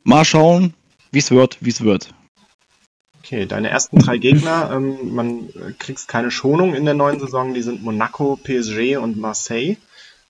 [0.04, 0.74] Mal schauen,
[1.12, 2.14] wie es wird, wie es wird.
[3.20, 7.62] Okay, deine ersten drei Gegner, ähm, man kriegst keine Schonung in der neuen Saison, die
[7.62, 9.78] sind Monaco, PSG und Marseille.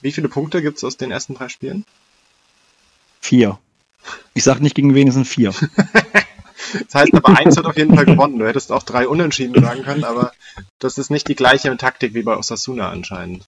[0.02, 1.86] Wie viele Punkte gibt es aus den ersten drei Spielen?
[3.22, 3.60] Vier.
[4.34, 5.52] Ich sag nicht gegen wen, es sind vier.
[6.88, 8.40] das heißt aber, eins hat auf jeden Fall gewonnen.
[8.40, 10.32] Du hättest auch drei Unentschieden sagen können, aber
[10.80, 13.46] das ist nicht die gleiche Taktik wie bei Osasuna anscheinend.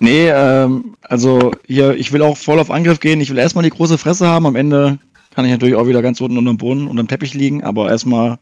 [0.00, 3.20] Nee, ähm, also hier, ich will auch voll auf Angriff gehen.
[3.20, 4.46] Ich will erstmal die große Fresse haben.
[4.46, 4.98] Am Ende
[5.34, 7.90] kann ich natürlich auch wieder ganz unten unter dem Boden, unter dem Teppich liegen, aber
[7.90, 8.38] erstmal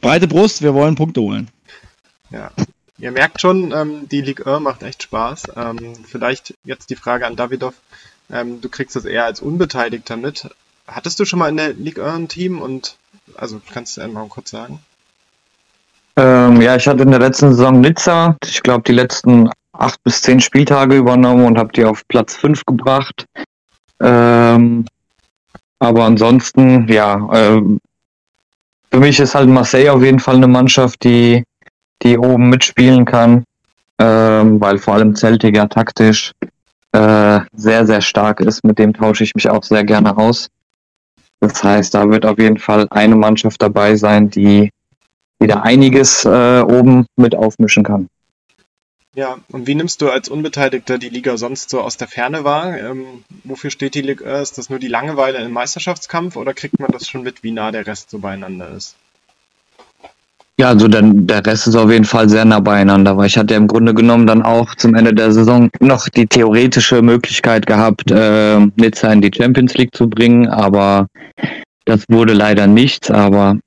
[0.00, 1.48] breite Brust, wir wollen Punkte holen.
[2.30, 2.50] Ja,
[2.98, 5.44] Ihr merkt schon, ähm, die Ligue 1 macht echt Spaß.
[5.56, 7.74] Ähm, vielleicht jetzt die Frage an Davidov.
[8.30, 10.48] Ähm, du kriegst das eher als Unbeteiligter mit.
[10.86, 12.96] Hattest du schon mal in der Ligue 1 ein Team und
[13.34, 14.78] also kannst du einmal kurz sagen?
[16.16, 20.22] Ähm, ja, ich hatte in der letzten Saison Nizza, ich glaube, die letzten acht bis
[20.22, 23.26] zehn Spieltage übernommen und habe die auf Platz fünf gebracht.
[24.00, 24.86] Ähm,
[25.78, 27.80] aber ansonsten, ja, ähm,
[28.90, 31.42] für mich ist halt Marseille auf jeden Fall eine Mannschaft, die
[32.02, 33.44] die oben mitspielen kann,
[33.98, 36.32] ähm, weil vor allem Celtic ja taktisch
[36.92, 38.62] äh, sehr, sehr stark ist.
[38.64, 40.48] Mit dem tausche ich mich auch sehr gerne aus.
[41.40, 44.70] Das heißt, da wird auf jeden Fall eine Mannschaft dabei sein, die
[45.40, 48.08] wieder einiges äh, oben mit aufmischen kann.
[49.14, 52.76] Ja, und wie nimmst du als Unbeteiligter die Liga sonst so aus der Ferne wahr?
[52.76, 54.40] Ähm, wofür steht die Liga?
[54.40, 57.70] Ist das nur die Langeweile im Meisterschaftskampf oder kriegt man das schon mit, wie nah
[57.70, 58.96] der Rest so beieinander ist?
[60.58, 63.54] Ja, also der, der Rest ist auf jeden Fall sehr nah beieinander, weil ich hatte
[63.54, 68.60] im Grunde genommen dann auch zum Ende der Saison noch die theoretische Möglichkeit gehabt, äh,
[68.76, 71.08] Nizza in die Champions League zu bringen, aber
[71.84, 73.10] das wurde leider nichts.
[73.10, 73.58] Aber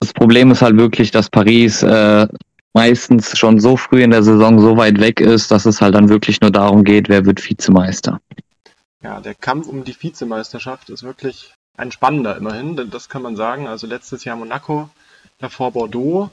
[0.00, 2.28] das Problem ist halt wirklich, dass Paris äh,
[2.74, 6.08] meistens schon so früh in der Saison so weit weg ist, dass es halt dann
[6.08, 8.20] wirklich nur darum geht, wer wird Vizemeister.
[9.02, 13.36] Ja, der Kampf um die Vizemeisterschaft ist wirklich ein spannender immerhin, denn das kann man
[13.36, 13.68] sagen.
[13.68, 14.90] Also letztes Jahr Monaco,
[15.38, 16.30] davor Bordeaux,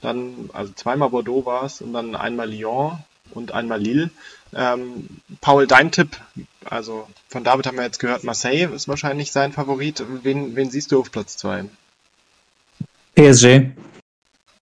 [0.00, 2.98] dann, also zweimal Bordeaux war es und dann einmal Lyon
[3.30, 4.10] und einmal Lille.
[4.54, 5.08] Ähm,
[5.40, 6.20] Paul, dein Tipp,
[6.64, 10.04] also von David haben wir jetzt gehört, Marseille ist wahrscheinlich sein Favorit.
[10.22, 11.64] Wen, wen siehst du auf Platz 2?
[13.14, 13.70] PSG.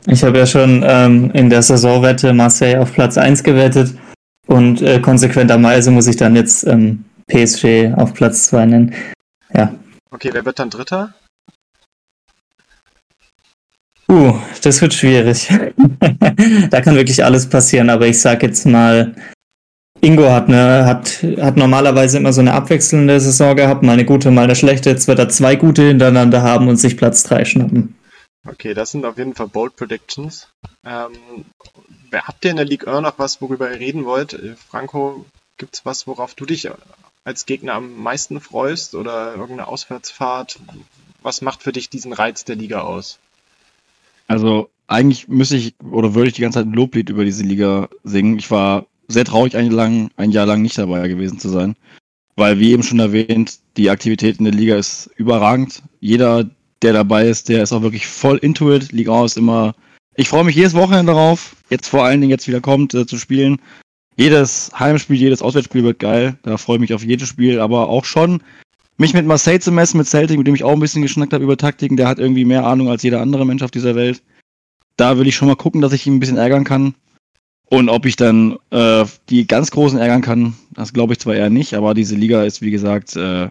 [0.05, 3.93] Ich habe ja schon ähm, in der Saisonwette Marseille auf Platz 1 gewettet
[4.47, 8.95] und äh, konsequenterweise muss ich dann jetzt ähm, PSG auf Platz 2 nennen.
[9.53, 9.73] Ja.
[10.09, 11.13] Okay, wer wird dann Dritter?
[14.09, 14.33] Uh,
[14.63, 15.49] das wird schwierig.
[16.69, 19.13] da kann wirklich alles passieren, aber ich sag jetzt mal,
[20.01, 24.31] Ingo hat, ne, hat, hat normalerweise immer so eine abwechselnde Saison gehabt, mal eine gute,
[24.31, 24.89] mal eine schlechte.
[24.89, 27.95] Jetzt wird er zwei gute hintereinander haben und sich Platz 3 schnappen.
[28.51, 30.47] Okay, das sind auf jeden Fall Bold Predictions.
[30.83, 31.45] Ähm,
[32.11, 34.33] habt ihr in der League 1 noch was, worüber ihr reden wollt?
[34.33, 35.25] Äh, Franco,
[35.57, 36.69] gibt's was, worauf du dich
[37.23, 40.59] als Gegner am meisten freust oder irgendeine Auswärtsfahrt?
[41.21, 43.19] Was macht für dich diesen Reiz der Liga aus?
[44.27, 47.89] Also eigentlich müsste ich oder würde ich die ganze Zeit ein Loblied über diese Liga
[48.03, 48.39] singen.
[48.39, 51.75] Ich war sehr traurig, ein, lang, ein Jahr lang nicht dabei gewesen zu sein.
[52.35, 55.83] Weil, wie eben schon erwähnt, die Aktivität in der Liga ist überragend.
[55.99, 56.49] Jeder,
[56.81, 58.91] der dabei ist, der ist auch wirklich voll into it.
[58.91, 59.75] Liga ist immer.
[60.15, 63.17] Ich freue mich jedes Wochenende darauf, jetzt vor allen Dingen jetzt wieder kommt, äh, zu
[63.17, 63.61] spielen.
[64.17, 66.37] Jedes Heimspiel, jedes Auswärtsspiel wird geil.
[66.43, 68.43] Da freue ich mich auf jedes Spiel, aber auch schon
[68.97, 71.43] mich mit Marseille zu messen, mit Celtic, mit dem ich auch ein bisschen geschnackt habe
[71.43, 74.21] über Taktiken, der hat irgendwie mehr Ahnung als jeder andere Mensch auf dieser Welt.
[74.97, 76.95] Da will ich schon mal gucken, dass ich ihn ein bisschen ärgern kann.
[77.69, 81.49] Und ob ich dann äh, die ganz Großen ärgern kann, das glaube ich zwar eher
[81.49, 83.49] nicht, aber diese Liga ist, wie gesagt, äh,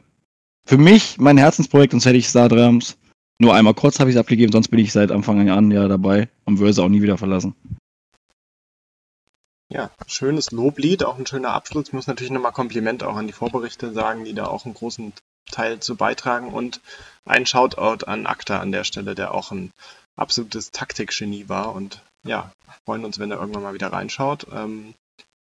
[0.67, 2.99] für mich mein Herzensprojekt, sonst hätte ich Stardrams.
[3.41, 6.29] Nur einmal kurz habe ich es abgegeben, sonst bin ich seit Anfang an ja dabei
[6.45, 7.55] und würde es auch nie wieder verlassen.
[9.71, 11.89] Ja, schönes Loblied, auch ein schöner Abschluss.
[11.89, 15.13] Ich muss natürlich nochmal Kompliment auch an die Vorberichte sagen, die da auch einen großen
[15.51, 16.81] Teil zu beitragen und
[17.27, 19.71] ein Shoutout an Akta an der Stelle, der auch ein
[20.17, 22.51] absolutes Taktikgenie war und ja,
[22.85, 24.47] freuen uns, wenn er irgendwann mal wieder reinschaut.
[24.53, 24.95] Ähm,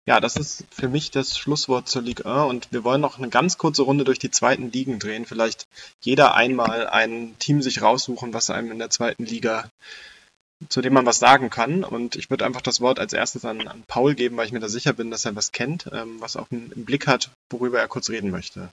[0.06, 3.28] ja, das ist für mich das Schlusswort zur Ligue 1 und wir wollen noch eine
[3.28, 5.26] ganz kurze Runde durch die zweiten Ligen drehen.
[5.26, 5.66] Vielleicht
[6.00, 9.68] jeder einmal ein Team sich raussuchen, was einem in der zweiten Liga,
[10.68, 11.82] zu dem man was sagen kann.
[11.82, 14.60] Und ich würde einfach das Wort als erstes an, an Paul geben, weil ich mir
[14.60, 17.88] da sicher bin, dass er was kennt, ähm, was auch im Blick hat, worüber er
[17.88, 18.68] kurz reden möchte.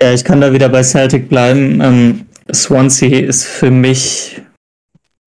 [0.00, 1.82] Ja, ich kann da wieder bei Celtic bleiben.
[1.82, 4.40] Ähm, Swansea ist für mich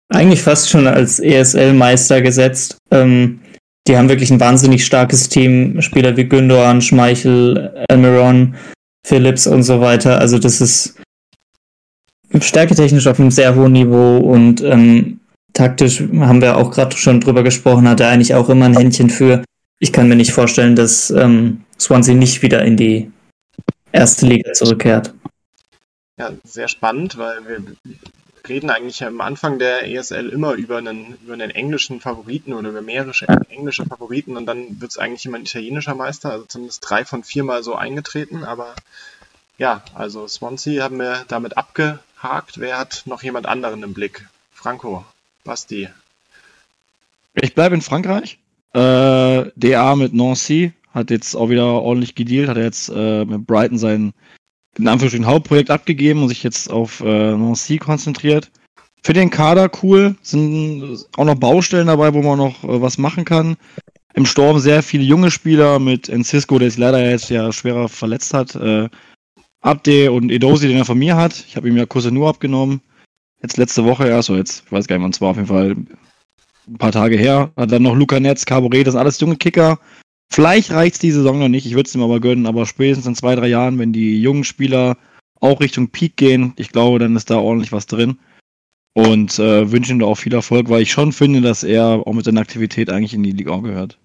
[0.09, 2.77] eigentlich fast schon als ESL-Meister gesetzt.
[2.91, 3.41] Ähm,
[3.87, 5.81] die haben wirklich ein wahnsinnig starkes Team.
[5.81, 8.55] Spieler wie Gündogan, Schmeichel, Almiron,
[9.05, 10.19] Phillips und so weiter.
[10.19, 10.95] Also das ist
[12.39, 15.21] stärketechnisch auf einem sehr hohen Niveau und ähm,
[15.53, 19.09] taktisch haben wir auch gerade schon drüber gesprochen, hat er eigentlich auch immer ein Händchen
[19.09, 19.43] für.
[19.79, 23.11] Ich kann mir nicht vorstellen, dass ähm, Swansea nicht wieder in die
[23.91, 25.13] erste Liga zurückkehrt.
[26.19, 27.61] Ja, sehr spannend, weil wir
[28.49, 32.81] reden eigentlich am Anfang der ESL immer über einen, über einen englischen Favoriten oder über
[32.81, 33.11] mehrere
[33.49, 37.23] englische Favoriten und dann wird es eigentlich immer ein italienischer Meister, also zumindest drei von
[37.23, 38.75] viermal so eingetreten, aber
[39.57, 42.59] ja, also Swansea haben wir damit abgehakt.
[42.59, 44.27] Wer hat noch jemand anderen im Blick?
[44.53, 45.05] Franco,
[45.43, 45.89] Basti.
[47.33, 48.37] Ich bleibe in Frankreich.
[48.73, 53.47] Äh, DA mit Nancy hat jetzt auch wieder ordentlich gedealt, hat er jetzt äh, mit
[53.47, 54.13] Brighton sein
[54.77, 58.51] in Anführungsstrichen Hauptprojekt abgegeben und sich jetzt auf äh, Nancy konzentriert.
[59.03, 63.25] Für den Kader cool, sind auch noch Baustellen dabei, wo man noch äh, was machen
[63.25, 63.57] kann.
[64.13, 68.33] Im Sturm sehr viele junge Spieler mit Encisco, der sich leider jetzt ja schwerer verletzt
[68.33, 68.55] hat.
[68.55, 68.89] Äh,
[69.61, 71.45] Abde und Edosi, den er von mir hat.
[71.47, 72.81] Ich habe ihm ja nur abgenommen.
[73.41, 75.47] Jetzt letzte Woche erst, so jetzt, ich weiß gar nicht, wann es war, auf jeden
[75.47, 75.75] Fall
[76.67, 77.51] ein paar Tage her.
[77.55, 79.79] Hat dann noch Luca Netz, Cabaret, das sind alles junge Kicker.
[80.29, 83.07] Vielleicht reicht es die Saison noch nicht, ich würde es ihm aber gönnen, aber spätestens
[83.07, 84.97] in zwei, drei Jahren, wenn die jungen Spieler
[85.39, 88.19] auch Richtung Peak gehen, ich glaube, dann ist da ordentlich was drin.
[88.93, 92.13] Und äh, wünsche ihm da auch viel Erfolg, weil ich schon finde, dass er auch
[92.13, 93.99] mit seiner Aktivität eigentlich in die Liga gehört.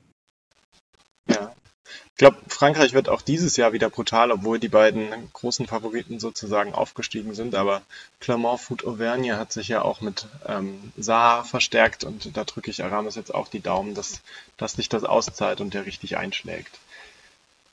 [2.15, 6.75] Ich glaube, Frankreich wird auch dieses Jahr wieder brutal, obwohl die beiden großen Favoriten sozusagen
[6.75, 7.55] aufgestiegen sind.
[7.55, 7.83] Aber
[8.21, 12.85] Clermont Foot Auvergne hat sich ja auch mit ähm, Saar verstärkt und da drücke ich
[12.85, 14.21] Aramis jetzt auch die Daumen, dass,
[14.57, 16.79] dass sich das auszahlt und der richtig einschlägt.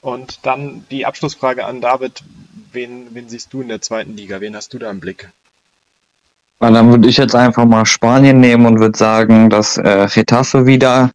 [0.01, 2.23] Und dann die Abschlussfrage an David.
[2.71, 4.39] Wen, wen siehst du in der zweiten Liga?
[4.39, 5.29] Wen hast du da im Blick?
[6.59, 11.11] Dann würde ich jetzt einfach mal Spanien nehmen und würde sagen, dass äh, Getafe wieder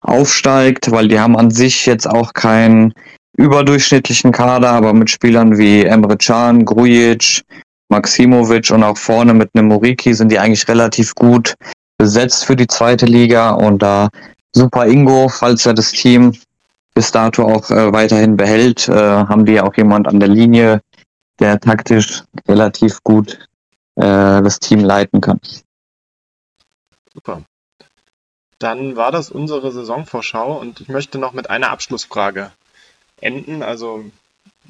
[0.00, 2.92] aufsteigt, weil die haben an sich jetzt auch keinen
[3.36, 7.42] überdurchschnittlichen Kader, aber mit Spielern wie Emre Can, Grujic,
[7.88, 11.54] Maximovic und auch vorne mit einem Moriki sind die eigentlich relativ gut
[11.98, 14.08] besetzt für die zweite Liga und da
[14.52, 16.32] Super Ingo, falls er das Team
[16.94, 20.80] bis dato auch äh, weiterhin behält, äh, haben die auch jemand an der Linie,
[21.38, 23.38] der taktisch relativ gut
[23.96, 25.40] äh, das Team leiten kann.
[27.14, 27.42] Super.
[28.60, 32.52] Dann war das unsere Saisonvorschau und ich möchte noch mit einer Abschlussfrage
[33.20, 33.62] enden.
[33.62, 34.04] Also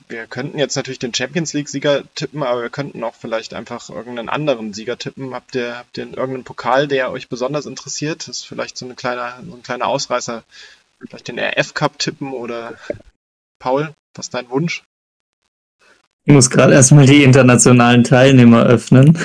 [0.08, 4.28] wir könnten jetzt natürlich den Champions League-Sieger tippen, aber wir könnten auch vielleicht einfach irgendeinen
[4.28, 5.34] anderen Sieger tippen.
[5.34, 8.28] Habt ihr, habt ihr irgendeinen Pokal, der euch besonders interessiert?
[8.28, 10.44] Das ist vielleicht so, eine kleine, so ein kleiner Ausreißer.
[11.00, 12.74] Vielleicht den RF Cup tippen oder
[13.58, 14.84] Paul, was ist dein Wunsch?
[16.26, 19.18] Ich muss gerade erstmal die internationalen Teilnehmer öffnen,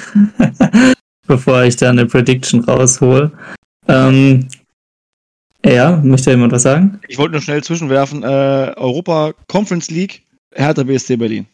[1.28, 3.32] bevor ich da eine Prediction raushol.
[3.88, 4.48] Ähm,
[5.66, 7.00] ja, möchte jemand was sagen?
[7.08, 8.24] Ich wollte nur schnell zwischenwerfen.
[8.24, 10.22] Äh, Europa Conference League,
[10.54, 11.48] Hertha BSC Berlin.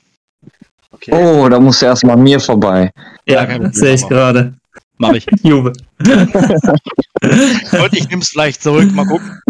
[0.92, 1.12] Okay.
[1.14, 2.92] Oh, da muss erstmal mir vorbei.
[3.26, 4.54] Ja, Problem, sehe ich gerade.
[4.98, 5.26] Mach ich.
[5.44, 5.74] Jubel.
[6.00, 8.92] Leute, ich nehme es vielleicht zurück.
[8.92, 9.42] Mal gucken.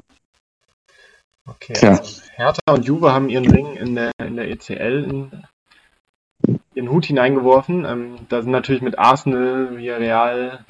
[1.46, 1.98] Okay, Tja.
[1.98, 7.06] also Hertha und Juve haben ihren Ring in der, in der ECL in ihren Hut
[7.06, 7.86] hineingeworfen.
[7.86, 10.64] Ähm, da sind natürlich mit Arsenal, Villarreal,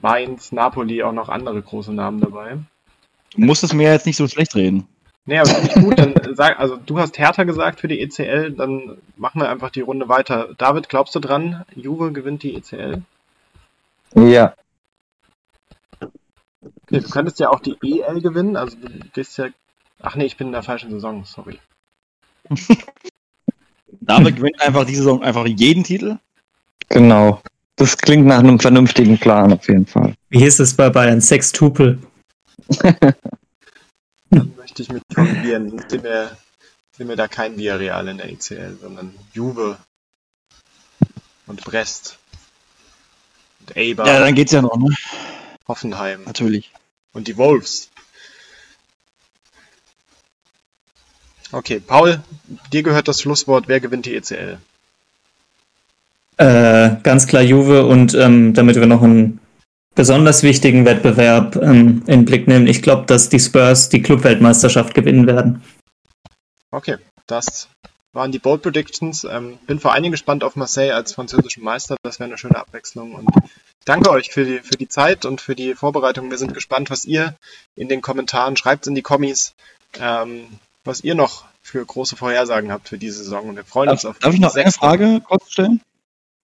[0.00, 2.58] Mainz, Napoli auch noch andere große Namen dabei.
[3.34, 4.86] Du musst es mir jetzt nicht so schlecht reden.
[5.26, 8.52] Nee, aber finde ich gut, dann sag, also du hast Hertha gesagt für die ECL,
[8.52, 10.48] dann machen wir einfach die Runde weiter.
[10.58, 13.02] David, glaubst du dran, Juve gewinnt die ECL?
[14.14, 14.54] Ja,
[16.90, 19.46] Okay, du könntest ja auch die EL gewinnen, also du gehst ja.
[20.02, 21.60] Ach nee, ich bin in der falschen Saison, sorry.
[24.00, 26.18] David gewinnt einfach diese Saison einfach jeden Titel.
[26.88, 27.40] genau.
[27.80, 30.14] Das klingt nach einem vernünftigen Plan auf jeden Fall.
[30.28, 31.22] Wie hieß es bei Bayern?
[31.22, 31.98] Sextupel.
[34.28, 35.82] Dann möchte ich mich korrigieren.
[35.88, 36.36] Sind wir,
[36.94, 39.78] sind wir da kein Villarreal in der ECL, sondern Juve
[41.46, 42.18] und Brest
[43.60, 44.94] und Eibar, Ja, dann geht's ja noch, ne?
[45.66, 46.72] Hoffenheim Natürlich.
[47.14, 47.88] und die Wolves.
[51.50, 52.22] Okay, Paul,
[52.74, 53.68] dir gehört das Schlusswort.
[53.68, 54.58] Wer gewinnt die E ECL?
[56.40, 59.40] Äh, ganz klar Juve und ähm, damit wir noch einen
[59.94, 64.94] besonders wichtigen Wettbewerb ähm, in den Blick nehmen, ich glaube, dass die Spurs die Clubweltmeisterschaft
[64.94, 65.62] gewinnen werden.
[66.70, 67.68] Okay, das
[68.14, 69.24] waren die Bold Predictions.
[69.24, 71.96] Ähm, bin vor allen Dingen gespannt auf Marseille als französischen Meister.
[72.02, 73.12] Das wäre eine schöne Abwechslung.
[73.12, 73.28] Und
[73.84, 76.30] danke euch für die, für die Zeit und für die Vorbereitung.
[76.30, 77.34] Wir sind gespannt, was ihr
[77.76, 79.52] in den Kommentaren schreibt in die Kommis,
[80.00, 80.46] ähm,
[80.84, 83.50] was ihr noch für große Vorhersagen habt für diese Saison.
[83.50, 85.82] Und wir freuen uns Darf, auf darf ich noch eine sechs Frage kurz stellen?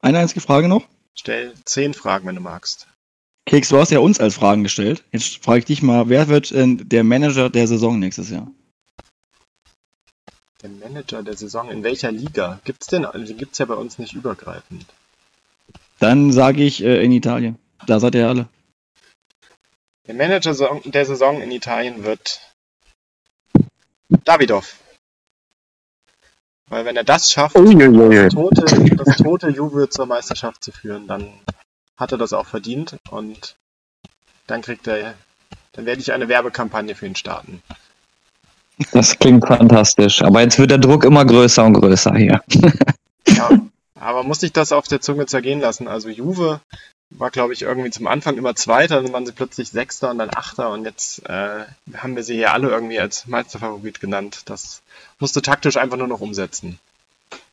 [0.07, 0.87] Eine einzige Frage noch?
[1.17, 2.87] Stell zehn Fragen, wenn du magst.
[3.45, 5.03] Keks, du hast ja uns als Fragen gestellt.
[5.11, 8.47] Jetzt frage ich dich mal, wer wird äh, der Manager der Saison nächstes Jahr?
[10.63, 12.61] Der Manager der Saison in welcher Liga?
[12.65, 13.05] Gibt's denn?
[13.17, 14.87] Die gibt's ja bei uns nicht übergreifend.
[15.99, 17.59] Dann sage ich äh, in Italien.
[17.89, 18.47] Da seid ihr alle.
[20.07, 22.41] Der Manager der Saison in Italien wird
[24.25, 24.77] Davidov.
[26.69, 28.17] Weil wenn er das schafft, Uiuiui.
[28.17, 31.29] das tote, das tote Juve zur Meisterschaft zu führen, dann
[31.97, 33.57] hat er das auch verdient und
[34.47, 35.15] dann kriegt er,
[35.73, 37.63] dann werde ich eine Werbekampagne für ihn starten.
[38.93, 40.23] Das klingt fantastisch.
[40.23, 42.43] Aber jetzt wird der Druck immer größer und größer hier.
[43.29, 43.51] Ja,
[43.99, 45.89] aber muss ich das auf der Zunge zergehen lassen?
[45.89, 46.61] Also Juve
[47.11, 50.31] war, glaube ich, irgendwie zum Anfang immer Zweiter, dann waren sie plötzlich Sechster und dann
[50.35, 51.65] Achter und jetzt äh,
[51.97, 54.43] haben wir sie hier alle irgendwie als Meisterfavorit genannt.
[54.47, 54.83] Das
[55.19, 56.79] musst du taktisch einfach nur noch umsetzen.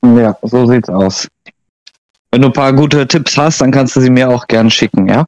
[0.04, 1.28] Ja, so sieht's aus.
[2.32, 5.08] Wenn du ein paar gute Tipps hast, dann kannst du sie mir auch gern schicken,
[5.08, 5.26] ja?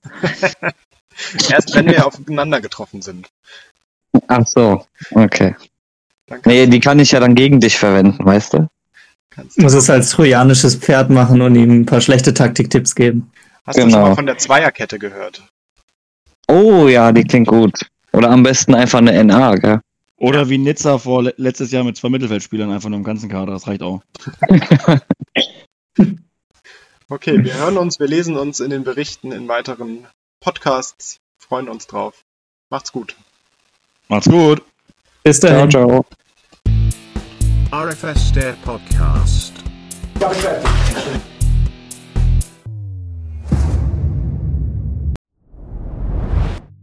[1.50, 3.30] Erst wenn wir aufeinander getroffen sind.
[4.28, 5.56] Ach so, okay.
[6.46, 8.68] Nee, die kann ich ja dann gegen dich verwenden, weißt du?
[9.30, 13.32] kannst Muss es als trojanisches Pferd machen und ihm ein paar schlechte Taktiktipps geben.
[13.66, 14.10] Hast du schon genau.
[14.10, 15.44] mal von der Zweierkette gehört?
[16.48, 17.90] Oh ja, die klingt gut.
[18.14, 19.82] Oder am besten einfach eine NA, gell?
[20.18, 23.52] Oder wie Nizza vor le letztes Jahr mit zwei Mittelfeldspielern einfach nur im ganzen Kader.
[23.52, 24.02] Das reicht auch.
[27.08, 30.08] Okay, wir hören uns, wir lesen uns in den Berichten in weiteren
[30.40, 32.24] Podcasts, freuen uns drauf.
[32.72, 33.16] Macht's gut.
[34.08, 34.64] Macht's gut.
[35.24, 35.70] Bis dahin.
[35.70, 36.04] ciao.
[37.72, 39.54] RFS Dare Podcast.